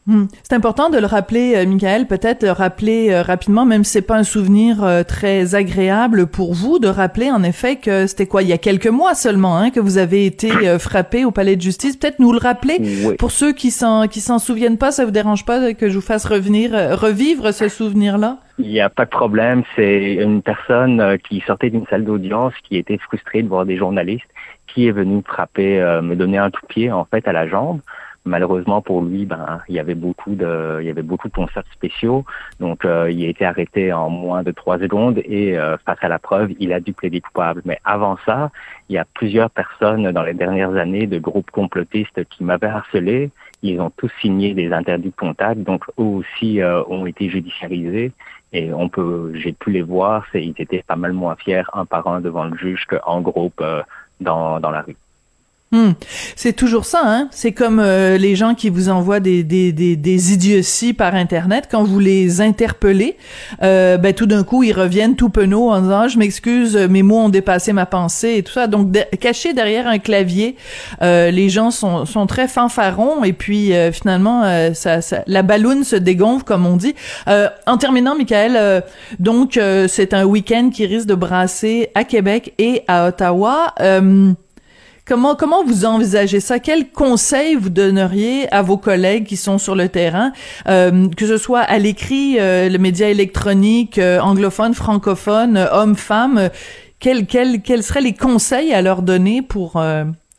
Hmm. 0.08 0.24
C'est 0.42 0.54
important 0.54 0.88
de 0.88 0.96
le 0.96 1.04
rappeler, 1.04 1.54
euh, 1.54 1.66
Michael, 1.66 2.06
peut-être 2.06 2.48
rappeler 2.48 3.10
euh, 3.10 3.20
rapidement, 3.20 3.66
même 3.66 3.84
si 3.84 3.92
c'est 3.92 4.06
pas 4.06 4.16
un 4.16 4.22
souvenir 4.22 4.82
euh, 4.82 5.02
très 5.02 5.54
agréable 5.54 6.26
pour 6.26 6.54
vous, 6.54 6.78
de 6.78 6.88
rappeler 6.88 7.30
en 7.30 7.42
effet 7.42 7.76
que 7.76 8.06
c'était 8.06 8.24
quoi, 8.24 8.42
il 8.42 8.48
y 8.48 8.54
a 8.54 8.58
quelques 8.58 8.86
mois 8.86 9.14
seulement, 9.14 9.58
hein, 9.58 9.70
que 9.70 9.80
vous 9.80 9.98
avez 9.98 10.24
été 10.24 10.48
frappé 10.78 11.26
au 11.26 11.30
palais 11.30 11.56
de 11.56 11.60
justice. 11.60 11.98
Peut-être 11.98 12.20
nous 12.20 12.32
le 12.32 12.38
rappeler 12.38 12.78
pour 13.18 13.30
ceux 13.30 13.52
qui 13.52 13.70
s'en 13.70 14.08
qui 14.08 14.20
s'en 14.20 14.38
souviennent 14.38 14.78
pas. 14.78 14.92
Ça 14.92 15.04
vous 15.04 15.10
dérange 15.10 15.44
pas 15.44 15.74
que 15.74 15.90
je 15.90 15.96
vous 15.96 16.00
fasse 16.00 16.24
revenir 16.24 16.70
revivre 16.98 17.52
ce 17.52 17.68
souvenir-là? 17.68 18.38
Il 18.58 18.68
n'y 18.70 18.80
a 18.80 18.88
pas 18.88 19.04
de 19.04 19.10
problème. 19.10 19.62
C'est 19.76 20.14
une 20.14 20.40
personne 20.40 21.18
qui 21.28 21.42
sortait 21.46 21.68
d'une 21.68 21.86
salle 21.90 22.04
d'audience, 22.04 22.54
qui 22.64 22.76
était 22.76 22.98
frustrée 22.98 23.42
de 23.42 23.48
voir 23.48 23.66
des 23.66 23.76
journalistes, 23.76 24.30
qui 24.66 24.86
est 24.86 24.92
venue 24.92 25.22
frapper, 25.26 26.00
me 26.02 26.14
donner 26.14 26.38
un 26.38 26.50
coup 26.50 26.62
de 26.62 26.66
pied 26.66 26.90
en 26.90 27.04
fait 27.04 27.28
à 27.28 27.32
la 27.32 27.46
jambe 27.46 27.80
malheureusement 28.28 28.80
pour 28.80 29.02
lui, 29.02 29.26
ben 29.26 29.61
il 29.68 29.75
y 29.75 29.80
avait 29.80 29.94
beaucoup 29.97 30.35
de, 30.35 30.78
il 30.80 30.87
y 30.87 30.90
avait 30.90 31.02
beaucoup 31.02 31.28
de 31.28 31.32
concerts 31.32 31.64
spéciaux, 31.73 32.25
donc 32.61 32.85
euh, 32.85 33.11
il 33.11 33.25
a 33.25 33.28
été 33.28 33.44
arrêté 33.44 33.92
en 33.92 34.11
moins 34.11 34.42
de 34.42 34.52
trois 34.52 34.78
secondes 34.78 35.18
et 35.25 35.58
euh, 35.58 35.76
face 35.78 35.99
à 36.02 36.08
la 36.08 36.18
preuve, 36.18 36.52
il 36.61 36.73
a 36.73 36.80
dû 36.80 36.92
plaider 36.92 37.20
coupable. 37.20 37.62
Mais 37.64 37.78
avant 37.85 38.16
ça, 38.25 38.50
il 38.88 38.94
y 38.94 38.99
a 38.99 39.06
plusieurs 39.14 39.50
personnes 39.50 40.11
dans 40.12 40.23
les 40.23 40.35
dernières 40.35 40.76
années 40.76 41.06
de 41.06 41.18
groupes 41.18 41.50
complotistes 41.50 42.25
qui 42.28 42.44
m'avaient 42.44 42.68
harcelé. 42.68 43.30
Ils 43.62 43.80
ont 43.80 43.90
tous 43.90 44.12
signé 44.20 44.54
des 44.54 44.73
interdits 44.73 45.11
de 45.11 45.16
contact, 45.16 45.61
donc 45.62 45.85
eux 45.99 46.02
aussi 46.20 46.61
euh, 46.61 46.85
ont 46.85 47.06
été 47.06 47.28
judiciarisés. 47.28 48.12
Et 48.52 48.73
on 48.73 48.88
peut, 48.88 49.32
j'ai 49.35 49.52
pu 49.52 49.73
les 49.73 49.82
voir, 49.82 50.25
ils 50.32 50.54
étaient 50.56 50.82
pas 50.87 50.97
mal 50.97 51.12
moins 51.12 51.37
fiers 51.37 51.64
un 51.75 51.85
par 51.85 52.06
un 52.06 52.20
devant 52.20 52.44
le 52.44 52.56
juge 52.56 52.87
qu'en 52.87 53.20
groupe 53.20 53.62
dans, 54.20 54.58
dans 54.58 54.70
la 54.70 54.82
rue. 54.82 54.97
Hmm. 55.70 55.90
C'est 56.34 56.54
toujours 56.54 56.87
ça, 56.87 57.02
hein. 57.04 57.28
C'est 57.30 57.52
comme 57.52 57.78
euh, 57.78 58.16
les 58.16 58.37
gens 58.37 58.54
qui 58.54 58.70
vous 58.70 58.88
envoient 58.88 59.20
des, 59.20 59.44
des, 59.44 59.70
des, 59.70 59.96
des, 59.96 60.32
idioties 60.32 60.94
par 60.94 61.14
Internet. 61.14 61.68
Quand 61.70 61.84
vous 61.84 61.98
les 61.98 62.40
interpellez, 62.40 63.18
euh, 63.62 63.98
ben, 63.98 64.14
tout 64.14 64.25
d'un 64.25 64.44
coup, 64.44 64.62
ils 64.62 64.72
reviennent 64.72 65.14
tout 65.14 65.28
penauds 65.28 65.70
en 65.70 65.82
disant 65.82 66.00
ah, 66.00 66.08
Je 66.08 66.16
m'excuse, 66.16 66.75
mes 66.75 67.02
mots 67.02 67.18
ont 67.18 67.28
dépassé 67.28 67.75
ma 67.75 67.84
pensée» 67.84 68.34
et 68.38 68.42
tout 68.42 68.52
ça. 68.52 68.66
Donc, 68.66 68.96
caché 69.20 69.52
derrière 69.52 69.87
un 69.87 69.98
clavier, 69.98 70.56
euh, 71.02 71.30
les 71.30 71.50
gens 71.50 71.70
sont, 71.70 72.06
sont 72.06 72.26
très 72.26 72.48
fanfarons 72.48 73.22
et 73.22 73.34
puis, 73.34 73.75
euh, 73.75 73.92
finalement, 73.92 74.44
euh, 74.44 74.72
ça, 74.72 75.02
ça, 75.02 75.22
la 75.26 75.42
balloune 75.42 75.84
se 75.84 75.96
dégonfle, 75.96 76.44
comme 76.44 76.64
on 76.64 76.76
dit. 76.76 76.94
en 77.26 77.76
terminant, 77.76 78.16
Michael, 78.16 78.82
donc, 79.18 79.60
c'est 79.88 80.14
un 80.14 80.25
week-end 80.25 80.70
qui 80.72 80.87
risque 80.87 81.06
de 81.06 81.14
brasser 81.14 81.90
à 81.94 82.04
Québec 82.04 82.54
et 82.56 82.84
à 82.88 83.08
Ottawa. 83.08 83.75
Comment 85.08 85.36
comment 85.36 85.64
vous 85.64 85.86
envisagez 85.86 86.38
ça? 86.38 86.58
Quels 86.58 86.90
conseils 86.90 87.54
vous 87.54 87.70
donneriez 87.70 88.46
à 88.52 88.60
vos 88.60 88.76
collègues 88.76 89.24
qui 89.24 89.38
sont 89.38 89.56
sur 89.56 89.74
le 89.74 89.88
terrain, 89.88 90.32
euh, 90.68 91.08
que 91.16 91.26
ce 91.26 91.38
soit 91.38 91.60
à 91.60 91.78
l'écrit, 91.78 92.38
euh, 92.38 92.68
le 92.68 92.76
média 92.76 93.08
électronique, 93.08 93.98
euh, 93.98 94.20
anglophone, 94.20 94.74
francophone, 94.74 95.66
homme, 95.72 95.96
femme 95.96 96.50
Quels 97.00 97.24
quels 97.24 97.62
quels 97.62 97.82
seraient 97.82 98.02
les 98.02 98.12
conseils 98.12 98.74
à 98.74 98.82
leur 98.82 99.00
donner 99.00 99.40
pour 99.40 99.82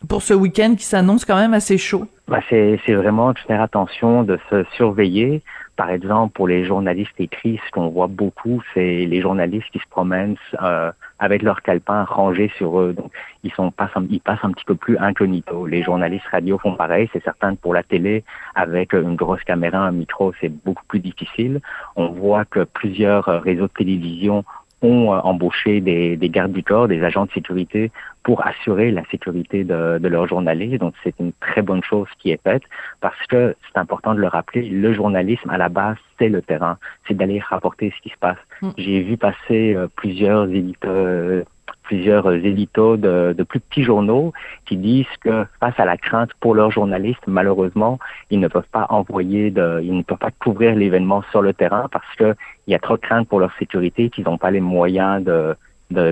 pour 0.07 0.21
ce 0.21 0.35
week-end 0.35 0.75
qui 0.77 0.85
s'annonce 0.85 1.25
quand 1.25 1.37
même 1.37 1.55
assez 1.55 1.79
chaud? 1.79 2.05
Bah 2.27 2.41
c'est 2.47 2.79
c'est 2.85 2.93
vraiment 2.93 3.33
de 3.33 3.39
faire 3.39 3.63
attention, 3.63 4.21
de 4.21 4.37
se 4.51 4.63
surveiller. 4.75 5.41
Par 5.79 5.89
exemple, 5.89 6.33
pour 6.33 6.47
les 6.47 6.65
journalistes 6.65 7.19
écrits, 7.19 7.59
ce 7.65 7.71
qu'on 7.71 7.87
voit 7.87 8.07
beaucoup, 8.07 8.61
c'est 8.73 9.05
les 9.05 9.21
journalistes 9.21 9.69
qui 9.71 9.79
se 9.79 9.87
promènent 9.89 10.35
euh, 10.61 10.91
avec 11.19 11.41
leur 11.41 11.61
calepin 11.61 12.03
rangé 12.03 12.51
sur 12.57 12.79
eux. 12.79 12.93
Donc, 12.93 13.11
ils 13.43 13.51
sont 13.51 13.71
passent, 13.71 13.91
ils 14.09 14.21
passent 14.21 14.43
un 14.43 14.51
petit 14.51 14.65
peu 14.65 14.75
plus 14.75 14.97
incognito. 14.97 15.65
Les 15.65 15.83
journalistes 15.83 16.27
radio 16.31 16.57
font 16.57 16.75
pareil. 16.75 17.09
C'est 17.13 17.23
certain 17.23 17.55
que 17.55 17.61
pour 17.61 17.73
la 17.73 17.83
télé, 17.83 18.23
avec 18.55 18.93
une 18.93 19.15
grosse 19.15 19.43
caméra, 19.43 19.79
un 19.79 19.91
micro, 19.91 20.33
c'est 20.39 20.49
beaucoup 20.49 20.85
plus 20.87 20.99
difficile. 20.99 21.61
On 21.95 22.07
voit 22.07 22.45
que 22.45 22.63
plusieurs 22.63 23.25
réseaux 23.25 23.67
de 23.67 23.73
télévision 23.73 24.43
ont 24.81 25.13
euh, 25.13 25.19
embauché 25.19 25.81
des, 25.81 26.15
des, 26.17 26.29
gardes 26.29 26.51
du 26.51 26.63
corps, 26.63 26.87
des 26.87 27.03
agents 27.03 27.25
de 27.25 27.31
sécurité 27.31 27.91
pour 28.23 28.45
assurer 28.45 28.91
la 28.91 29.03
sécurité 29.05 29.63
de, 29.63 29.97
de 29.97 30.07
leurs 30.07 30.27
journalistes. 30.27 30.79
Donc 30.79 30.93
c'est 31.03 31.13
une 31.19 31.33
très 31.33 31.61
bonne 31.61 31.83
chose 31.83 32.07
qui 32.19 32.31
est 32.31 32.41
faite 32.41 32.63
parce 33.01 33.25
que 33.27 33.55
c'est 33.67 33.79
important 33.79 34.13
de 34.13 34.19
le 34.19 34.27
rappeler, 34.27 34.67
le 34.69 34.93
journalisme 34.93 35.49
à 35.49 35.57
la 35.57 35.69
base 35.69 35.97
c'est 36.17 36.29
le 36.29 36.41
terrain, 36.41 36.77
c'est 37.07 37.13
d'aller 37.13 37.39
rapporter 37.39 37.93
ce 37.95 38.01
qui 38.01 38.09
se 38.09 38.17
passe. 38.19 38.37
Mm. 38.61 38.69
J'ai 38.77 39.01
vu 39.01 39.17
passer 39.17 39.73
euh, 39.75 39.87
plusieurs 39.95 40.49
éditeurs 40.49 41.45
plusieurs 41.89 42.31
éditos 42.31 42.97
de, 42.97 43.33
de, 43.35 43.43
plus 43.43 43.59
petits 43.59 43.81
journaux 43.83 44.31
qui 44.67 44.77
disent 44.77 45.15
que 45.21 45.47
face 45.59 45.73
à 45.79 45.85
la 45.85 45.97
crainte 45.97 46.29
pour 46.39 46.53
leurs 46.53 46.69
journalistes, 46.69 47.25
malheureusement, 47.25 47.97
ils 48.29 48.39
ne 48.39 48.47
peuvent 48.47 48.71
pas 48.71 48.85
envoyer, 48.91 49.49
de, 49.49 49.81
ils 49.81 49.97
ne 49.97 50.03
peuvent 50.03 50.19
pas 50.19 50.29
couvrir 50.29 50.75
l'événement 50.75 51.23
sur 51.31 51.41
le 51.41 51.51
terrain 51.51 51.87
parce 51.91 52.11
qu'il 52.15 52.35
y 52.67 52.75
a 52.75 52.79
trop 52.79 52.95
de 52.95 53.01
crainte 53.01 53.27
pour 53.27 53.39
leur 53.39 53.51
sécurité, 53.57 54.11
qu'ils 54.11 54.25
n'ont 54.25 54.37
pas 54.37 54.51
les 54.51 54.61
moyens 54.61 55.23
de 55.23 55.55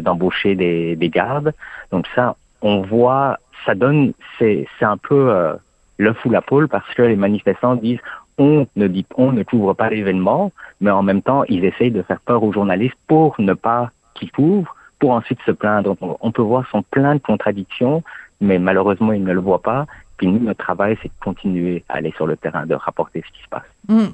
d'embaucher 0.07 0.55
des, 0.55 0.95
des 0.95 1.09
gardes. 1.09 1.53
Donc 1.91 2.07
ça, 2.15 2.35
on 2.63 2.81
voit, 2.81 3.37
ça 3.63 3.75
donne, 3.75 4.13
c'est 4.39 4.65
un 4.81 4.97
peu 4.97 5.29
euh, 5.29 5.53
le 5.97 6.13
fou 6.13 6.31
la 6.31 6.41
poule 6.41 6.67
parce 6.67 6.91
que 6.95 7.03
les 7.03 7.15
manifestants 7.15 7.75
disent 7.75 8.01
on 8.39 8.65
ne 8.75 8.87
dit 8.87 9.05
on 9.15 9.31
ne 9.31 9.43
couvre 9.43 9.75
pas 9.75 9.91
l'événement, 9.91 10.51
mais 10.81 10.89
en 10.89 11.03
même 11.03 11.21
temps 11.21 11.43
ils 11.47 11.63
essayent 11.63 11.91
de 11.91 12.01
faire 12.01 12.21
peur 12.21 12.41
aux 12.41 12.51
journalistes 12.51 12.97
pour 13.05 13.35
ne 13.37 13.53
pas 13.53 13.91
qu'ils 14.15 14.31
couvrent 14.31 14.75
pour 14.99 15.11
ensuite 15.11 15.39
se 15.45 15.51
plaindre. 15.51 15.95
On 16.01 16.31
peut 16.31 16.41
voir 16.41 16.65
son 16.71 16.81
plein 16.81 17.15
de 17.15 17.19
contradictions, 17.21 18.03
mais 18.41 18.59
malheureusement, 18.59 19.13
il 19.13 19.23
ne 19.23 19.33
le 19.33 19.39
voit 19.39 19.61
pas. 19.61 19.85
Puis 20.17 20.27
nous, 20.27 20.39
notre 20.39 20.63
travail, 20.63 20.97
c'est 21.01 21.09
de 21.09 21.23
continuer 21.23 21.83
à 21.89 21.97
aller 21.97 22.11
sur 22.15 22.25
le 22.25 22.35
terrain, 22.35 22.65
de 22.65 22.73
rapporter 22.73 23.23
ce 23.25 23.37
qui 23.37 23.43
se 23.43 23.49
passe. 23.49 23.63
Mmh. 23.87 24.07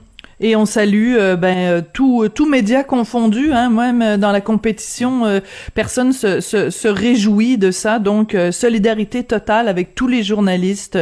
Et 0.45 0.57
on 0.57 0.65
salue 0.65 1.15
euh, 1.17 1.37
ben 1.37 1.57
euh, 1.57 1.81
tout 1.93 2.27
tout 2.27 2.45
média 2.45 2.83
confondu, 2.83 3.53
hein, 3.53 3.69
même 3.69 4.01
euh, 4.01 4.17
dans 4.17 4.33
la 4.33 4.41
compétition, 4.41 5.41
personne 5.73 6.11
se, 6.11 6.41
se, 6.41 6.69
se, 6.69 6.87
réjouit 6.89 7.57
de 7.57 7.71
ça. 7.71 7.97
Donc 7.97 8.35
solidarité 8.51 9.23
totale 9.23 9.69
avec 9.69 9.95
tous 9.95 10.07
les 10.07 10.21
journalistes, 10.21 10.99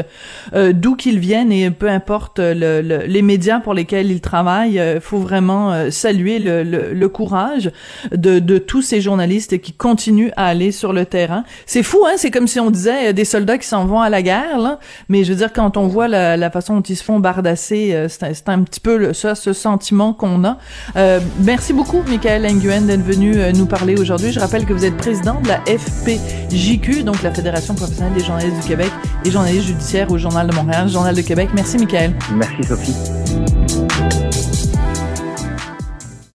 d'où 0.53 0.95
qu'ils 0.95 1.17
viennent 1.17 1.51
et 1.51 1.71
peu 1.71 1.89
importe 1.89 2.39
le, 2.39 2.81
les 2.81 3.21
médias 3.23 3.59
pour 3.59 3.73
lesquels 3.73 4.11
ils 4.11 4.21
travaillent. 4.21 4.79
Il 4.95 5.01
faut 5.01 5.17
vraiment 5.17 5.89
saluer 5.89 6.37
le, 6.37 6.63
le, 6.93 7.09
courage 7.09 7.71
de, 8.11 8.37
de 8.37 8.57
tous 8.59 8.83
ces 8.83 9.01
journalistes 9.01 9.59
qui 9.59 9.73
continuent 9.73 10.31
à 10.35 10.47
aller 10.47 10.71
sur 10.71 10.93
le 10.93 11.05
terrain. 11.05 11.43
C'est 11.65 11.83
fou, 11.83 11.99
hein 12.05 12.13
C'est 12.17 12.31
comme 12.31 12.47
si 12.47 12.59
on 12.59 12.69
disait 12.69 13.13
des 13.13 13.25
soldats 13.25 13.57
qui 13.57 13.67
s'en 13.67 13.85
vont 13.85 14.01
à 14.01 14.09
la 14.09 14.21
guerre, 14.21 14.59
là. 14.59 14.79
Mais 15.09 15.23
je 15.23 15.31
veux 15.31 15.37
dire, 15.37 15.51
quand 15.51 15.77
on 15.77 15.87
voit 15.87 16.07
la, 16.07 16.37
la 16.37 16.51
façon 16.51 16.75
dont 16.75 16.81
ils 16.81 16.95
se 16.95 17.03
font 17.03 17.19
bardasser, 17.19 18.05
c'est 18.07 18.23
un, 18.49 18.53
un 18.53 18.63
petit 18.63 18.79
peu 18.79 18.97
le, 18.97 19.13
ça, 19.13 19.30
ce 19.35 19.53
sentiment 19.53 20.13
qu'on 20.13 20.43
a. 20.43 20.57
Euh, 20.95 21.19
merci 21.39 21.73
beaucoup, 21.73 22.01
Michael 22.07 22.43
Nguyen, 22.43 22.81
d'être 22.81 23.03
venu 23.03 23.37
euh, 23.37 23.51
nous 23.51 23.65
parler 23.65 23.99
aujourd'hui. 23.99 24.31
Je 24.31 24.39
rappelle 24.39 24.65
que 24.65 24.73
vous 24.73 24.85
êtes 24.85 24.97
président 24.97 25.39
de 25.41 25.47
la 25.47 25.61
FPJQ, 25.65 27.03
donc 27.03 27.23
la 27.23 27.33
Fédération 27.33 27.73
professionnelle 27.73 28.13
des 28.13 28.23
journalistes 28.23 28.61
du 28.61 28.67
Québec 28.67 28.91
et 29.25 29.31
journalistes 29.31 29.67
judiciaires 29.67 30.11
au 30.11 30.17
Journal 30.17 30.47
de 30.47 30.55
Montréal, 30.55 30.89
Journal 30.89 31.15
de 31.15 31.21
Québec. 31.21 31.49
Merci, 31.53 31.77
Michael. 31.77 32.13
Merci, 32.33 32.63
Sophie. 32.63 32.95